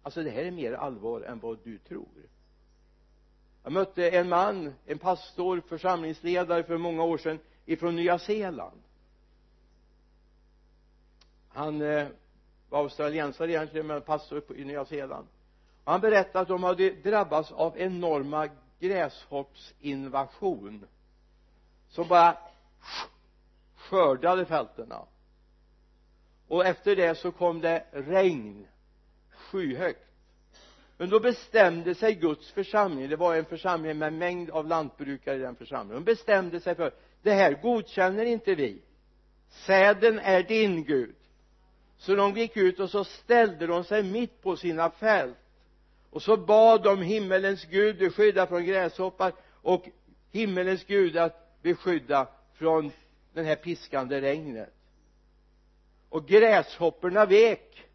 Alltså 0.02 0.24
det 0.24 0.30
här 0.30 0.44
är 0.44 0.52
mer 0.52 0.74
allvar 0.74 1.22
än 1.22 1.40
vad 1.40 1.58
du 1.64 1.78
tror. 1.78 2.28
Jag 3.64 3.74
mötte 3.74 4.10
en 4.10 4.30
man, 4.30 4.74
en 4.86 5.00
pastor, 5.00 5.62
församlingsledare 5.68 6.64
för 6.64 6.78
många 6.78 7.04
år 7.04 7.18
sedan 7.18 7.40
ifrån 7.66 7.96
Nya 7.96 8.20
Zeeland 8.20 8.82
han 11.50 11.82
eh, 11.82 12.08
var 12.70 12.80
australiensare 12.80 13.52
egentligen 13.52 13.88
men 13.88 14.02
pastor 14.02 14.44
i 14.56 14.66
Nya 14.66 14.86
Zeeland. 14.86 15.28
Och 15.84 15.92
han 15.92 16.02
berättade 16.02 16.40
att 16.40 16.48
de 16.48 16.64
hade 16.64 16.90
drabbats 16.90 17.52
av 17.52 17.78
enorma 17.78 18.50
gräshoppsinvasion 18.80 20.88
som 21.90 22.08
bara 22.08 22.38
skördade 23.76 24.46
fälterna 24.46 25.06
och 26.48 26.66
efter 26.66 26.96
det 26.96 27.16
så 27.16 27.32
kom 27.32 27.62
det 27.62 27.86
regn 27.92 28.68
skyhögt. 29.30 30.06
Men 30.98 31.10
då 31.10 31.20
bestämde 31.20 31.96
sig 31.96 32.16
Guds 32.16 32.52
församling 32.52 33.10
det 33.10 33.16
var 33.16 33.36
en 33.36 33.46
församling 33.46 33.98
med 33.98 34.08
en 34.08 34.18
mängd 34.18 34.50
av 34.50 34.68
lantbrukare 34.68 35.36
i 35.36 35.40
den 35.40 35.56
församlingen 35.56 36.06
de 36.06 36.12
bestämde 36.12 36.60
sig 36.60 36.76
för 36.76 36.94
det 37.22 37.34
här 37.34 37.62
godkänner 37.62 38.26
inte 38.26 38.56
vi. 38.56 38.82
Säden 39.50 40.20
är 40.20 40.44
din 40.44 40.84
Gud 40.84 41.16
så 42.00 42.16
de 42.16 42.38
gick 42.38 42.58
ut 42.58 42.80
och 42.80 42.90
så 42.90 43.04
ställde 43.04 43.68
de 43.68 43.84
sig 43.84 44.04
mitt 44.04 44.42
på 44.42 44.56
sina 44.56 44.90
fält. 44.90 45.38
Och 46.10 46.22
så 46.22 46.38
bad 46.38 46.84
de 46.84 47.02
himmelens 47.02 47.66
Gud 47.66 47.98
beskydda 47.98 48.48
från 48.48 48.66
gräshoppar 48.66 49.34
och 49.62 49.90
himmelens 50.32 50.84
Gud 50.84 51.18
att 51.18 51.62
beskydda 51.62 52.28
från 52.54 52.92
det 53.34 53.44
här 53.44 53.56
piskande 53.56 54.22
regnet. 54.22 54.74
Och 56.10 56.28
gräshopporna 56.28 57.26
vek. 57.26 57.88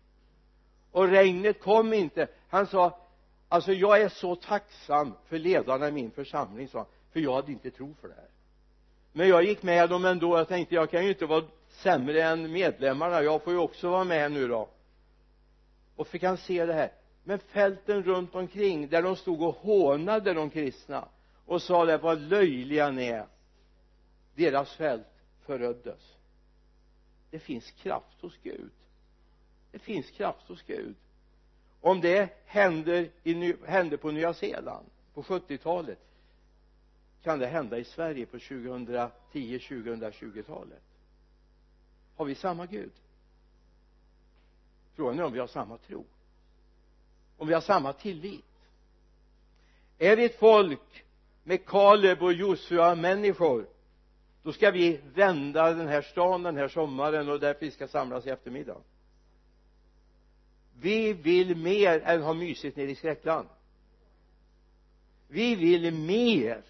Och 0.91 1.09
regnet 1.09 1.61
kom 1.61 1.93
inte. 1.93 2.27
Han 2.49 2.67
sa 2.67 2.99
alltså 3.49 3.73
jag 3.73 4.01
är 4.01 4.09
så 4.09 4.37
tacksam 4.37 5.15
för 5.27 5.39
ledarna 5.39 5.89
i 5.89 5.93
min 5.93 6.11
församling 6.11 6.69
sa 6.69 6.79
han 6.79 6.87
för 7.13 7.21
jag 7.21 7.35
hade 7.35 7.53
inte 7.53 7.71
tro 7.71 7.95
för 8.01 8.09
det 8.09 8.15
här. 8.15 8.29
Men 9.13 9.29
jag 9.29 9.45
gick 9.45 9.63
med 9.63 9.91
dem 9.91 10.05
ändå. 10.05 10.39
Jag 10.39 10.49
tänkte 10.49 10.75
jag 10.75 10.91
kan 10.91 11.05
ju 11.05 11.09
inte 11.09 11.27
vara 11.27 11.45
sämre 11.75 12.22
än 12.22 12.53
medlemmarna. 12.53 13.22
Jag 13.22 13.43
får 13.43 13.53
ju 13.53 13.59
också 13.59 13.91
vara 13.91 14.05
med 14.05 14.33
nu 14.33 14.49
då. 14.49 14.68
Och 15.97 16.07
fick 16.07 16.22
han 16.22 16.37
se 16.37 16.66
det 16.66 16.72
här. 16.72 16.93
Men 17.25 17.39
fälten 17.39 18.03
runt 18.03 18.35
omkring 18.35 18.89
där 18.89 19.03
de 19.03 19.16
stod 19.16 19.43
och 19.43 19.55
hånade 19.55 20.35
de 20.35 20.51
kristna 20.51 21.09
och 21.47 21.62
sa 21.62 21.85
det 21.85 21.99
vad 21.99 22.20
löjliga 22.20 22.91
ni 22.91 23.07
är. 23.07 23.27
Deras 24.35 24.77
fält 24.77 25.07
föröddes. 25.47 26.16
Det 27.31 27.39
finns 27.39 27.70
kraft 27.70 28.20
hos 28.20 28.39
Gud. 28.43 28.70
Det 29.70 29.79
finns 29.79 30.11
kraft 30.11 30.49
hos 30.49 30.62
Gud. 30.62 30.95
Om 31.81 32.01
det 32.01 32.29
händer, 32.47 33.11
i, 33.22 33.55
hände 33.66 33.97
på 33.97 34.11
Nya 34.11 34.35
Zeeland 34.35 34.87
på 35.14 35.22
70-talet 35.22 35.99
kan 37.22 37.39
det 37.39 37.47
hända 37.47 37.79
i 37.79 37.85
Sverige 37.85 38.27
på 38.27 38.37
2010-2020-talet 38.37 40.83
har 42.17 42.25
vi 42.25 42.35
samma 42.35 42.67
Gud? 42.67 42.93
Frågan 44.95 45.19
är 45.19 45.23
om 45.23 45.33
vi 45.33 45.39
har 45.39 45.47
samma 45.47 45.79
tro. 45.79 46.05
Om 47.37 47.49
vi 47.49 47.55
har 47.55 47.61
samma 47.61 47.93
tillit. 47.93 48.45
Är 49.99 50.17
vi 50.17 50.25
ett 50.25 50.39
folk 50.39 51.05
med 51.43 51.67
Kaleb 51.67 52.23
och 52.23 52.33
Josua 52.33 52.95
människor 52.95 53.67
då 54.45 54.53
ska 54.53 54.71
vi 54.71 55.01
vända 55.15 55.73
den 55.73 55.89
här 55.89 56.03
stan 56.03 56.43
den 56.43 56.57
här 56.57 56.69
sommaren 56.69 57.29
och 57.29 57.41
därför 57.41 57.61
vi 57.61 57.71
ska 57.71 57.89
samlas 57.89 58.27
i 58.27 58.31
eftermiddag. 58.31 58.77
Vi 60.81 61.12
vill 61.12 61.57
mer 61.57 62.01
än 62.01 62.23
ha 62.23 62.35
mysigt 62.35 62.77
nere 62.77 62.91
i 62.91 62.95
skräckland. 62.95 63.49
Vi 65.29 65.55
vill 65.55 65.95
mer 65.95 66.62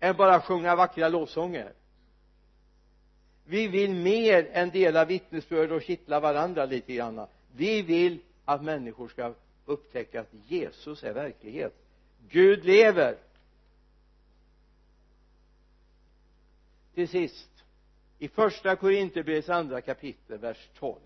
än 0.00 0.16
bara 0.16 0.40
sjunga 0.40 0.76
vackra 0.76 1.08
lovsånger 1.08 1.72
vi 3.46 3.68
vill 3.68 3.94
mer 3.94 4.48
än 4.52 4.70
dela 4.70 5.04
vittnesbörd 5.04 5.72
och 5.72 5.82
kittla 5.82 6.20
varandra 6.20 6.64
lite 6.64 6.94
grann. 6.94 7.26
Vi 7.56 7.82
vill 7.82 8.18
att 8.44 8.62
människor 8.62 9.08
ska 9.08 9.34
upptäcka 9.64 10.20
att 10.20 10.34
Jesus 10.46 11.04
är 11.04 11.12
verklighet. 11.12 11.74
Gud 12.28 12.64
lever. 12.64 13.16
Till 16.94 17.08
sist 17.08 17.50
i 18.18 18.28
första 18.28 18.76
Korinthierbrevets 18.76 19.48
andra 19.48 19.80
kapitel 19.80 20.38
vers 20.38 20.68
12 20.78 20.98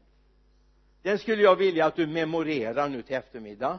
den 1.03 1.19
skulle 1.19 1.43
jag 1.43 1.57
vilja 1.57 1.87
att 1.87 1.97
du 1.97 2.07
memorerar 2.07 2.89
nu 2.89 3.03
till 3.03 3.17
eftermiddag. 3.17 3.79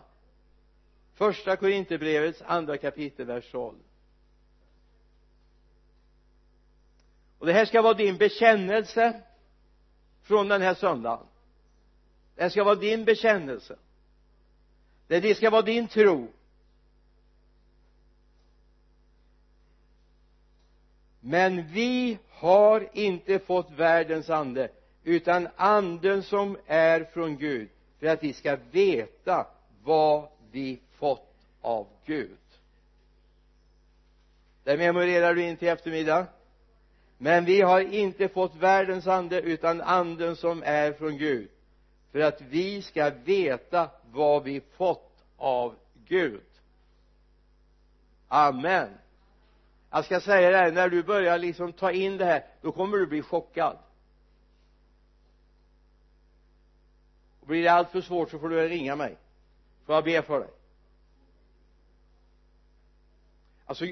Första 1.13 1.55
Korinthierbrevets 1.55 2.41
andra 2.45 2.77
kapitel 2.77 3.25
vers 3.25 3.51
12 3.51 3.75
och 7.41 7.47
det 7.47 7.53
här 7.53 7.65
ska 7.65 7.81
vara 7.81 7.93
din 7.93 8.17
bekännelse 8.17 9.21
från 10.23 10.47
den 10.47 10.61
här 10.61 10.73
söndagen. 10.73 11.25
Det 12.35 12.41
här 12.41 12.49
ska 12.49 12.63
vara 12.63 12.75
din 12.75 13.05
bekännelse. 13.05 13.75
Det 15.07 15.37
ska 15.37 15.49
vara 15.49 15.61
din 15.61 15.87
tro. 15.87 16.27
Men 21.19 21.67
vi 21.67 22.17
har 22.29 22.89
inte 22.93 23.39
fått 23.39 23.71
världens 23.71 24.29
ande 24.29 24.71
utan 25.03 25.47
anden 25.55 26.23
som 26.23 26.57
är 26.67 27.03
från 27.03 27.37
Gud 27.37 27.69
för 27.99 28.07
att 28.07 28.23
vi 28.23 28.33
ska 28.33 28.57
veta 28.71 29.47
vad 29.83 30.27
vi 30.51 30.79
fått 30.91 31.35
av 31.61 31.87
Gud. 32.05 32.37
Det 34.63 34.77
memorerar 34.77 35.35
du 35.35 35.43
in 35.43 35.57
till 35.57 35.67
eftermiddag 35.67 36.27
men 37.23 37.45
vi 37.45 37.61
har 37.61 37.81
inte 37.81 38.29
fått 38.29 38.55
världens 38.55 39.07
ande 39.07 39.41
utan 39.41 39.81
anden 39.81 40.35
som 40.35 40.63
är 40.65 40.93
från 40.93 41.17
Gud. 41.17 41.49
För 42.11 42.19
att 42.19 42.41
vi 42.41 42.81
ska 42.81 43.09
veta 43.09 43.89
vad 44.11 44.43
vi 44.43 44.61
fått 44.61 45.23
av 45.37 45.75
Gud. 46.07 46.41
Amen. 48.27 48.89
Jag 49.91 50.05
ska 50.05 50.21
säga 50.21 50.49
det 50.51 50.57
här 50.57 50.71
när 50.71 50.89
du 50.89 51.03
börjar 51.03 51.37
liksom 51.37 51.73
ta 51.73 51.91
in 51.91 52.17
det 52.17 52.25
här 52.25 52.45
då 52.61 52.71
kommer 52.71 52.97
du 52.97 53.07
bli 53.07 53.21
chockad. 53.21 53.77
Och 57.41 57.47
blir 57.47 57.63
det 57.63 57.71
allt 57.71 57.91
för 57.91 58.01
svårt 58.01 58.31
så 58.31 58.39
får 58.39 58.49
du 58.49 58.67
ringa 58.67 58.95
mig. 58.95 59.17
Får 59.85 59.95
jag 59.95 60.03
be 60.03 60.21
för 60.21 60.39
dig? 60.39 60.49
Alltså 63.65 63.85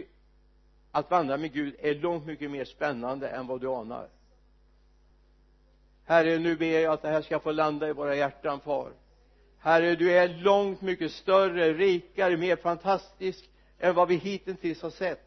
att 0.91 1.11
vandra 1.11 1.37
med 1.37 1.53
Gud 1.53 1.75
är 1.79 1.95
långt 1.95 2.25
mycket 2.25 2.51
mer 2.51 2.65
spännande 2.65 3.29
än 3.29 3.47
vad 3.47 3.61
du 3.61 3.67
anar. 3.67 4.07
Herre 6.05 6.37
nu 6.37 6.55
ber 6.55 6.79
jag 6.79 6.93
att 6.93 7.01
det 7.01 7.09
här 7.09 7.21
ska 7.21 7.39
få 7.39 7.51
landa 7.51 7.89
i 7.89 7.93
våra 7.93 8.15
hjärtan 8.15 8.59
far. 8.59 8.91
Herre 9.59 9.95
du 9.95 10.11
är 10.11 10.29
långt 10.29 10.81
mycket 10.81 11.11
större, 11.11 11.73
rikare, 11.73 12.37
mer 12.37 12.55
fantastisk 12.55 13.49
än 13.79 13.95
vad 13.95 14.07
vi 14.07 14.15
hittills 14.15 14.81
har 14.81 14.89
sett. 14.89 15.25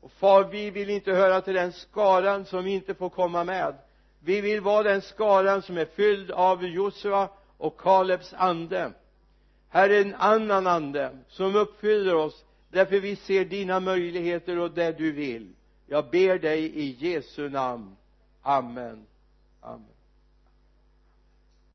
Och 0.00 0.12
far 0.12 0.44
vi 0.44 0.70
vill 0.70 0.90
inte 0.90 1.12
höra 1.12 1.40
till 1.40 1.54
den 1.54 1.72
skaran 1.72 2.44
som 2.44 2.66
inte 2.66 2.94
får 2.94 3.10
komma 3.10 3.44
med. 3.44 3.74
Vi 4.20 4.40
vill 4.40 4.60
vara 4.60 4.82
den 4.82 5.02
skaran 5.02 5.62
som 5.62 5.78
är 5.78 5.84
fylld 5.84 6.30
av 6.30 6.64
Josua 6.64 7.28
och 7.58 7.80
Kalebs 7.80 8.34
ande. 8.36 8.92
Herre, 9.68 9.96
en 9.96 10.14
annan 10.14 10.66
ande 10.66 11.18
som 11.28 11.56
uppfyller 11.56 12.14
oss 12.14 12.44
därför 12.72 13.00
vi 13.00 13.16
ser 13.16 13.44
dina 13.44 13.80
möjligheter 13.80 14.58
och 14.58 14.70
det 14.70 14.92
du 14.92 15.12
vill. 15.12 15.52
Jag 15.86 16.10
ber 16.10 16.38
dig 16.38 16.64
i 16.64 16.96
Jesu 16.98 17.48
namn. 17.48 17.96
Amen. 18.42 19.06
Amen. 19.60 19.86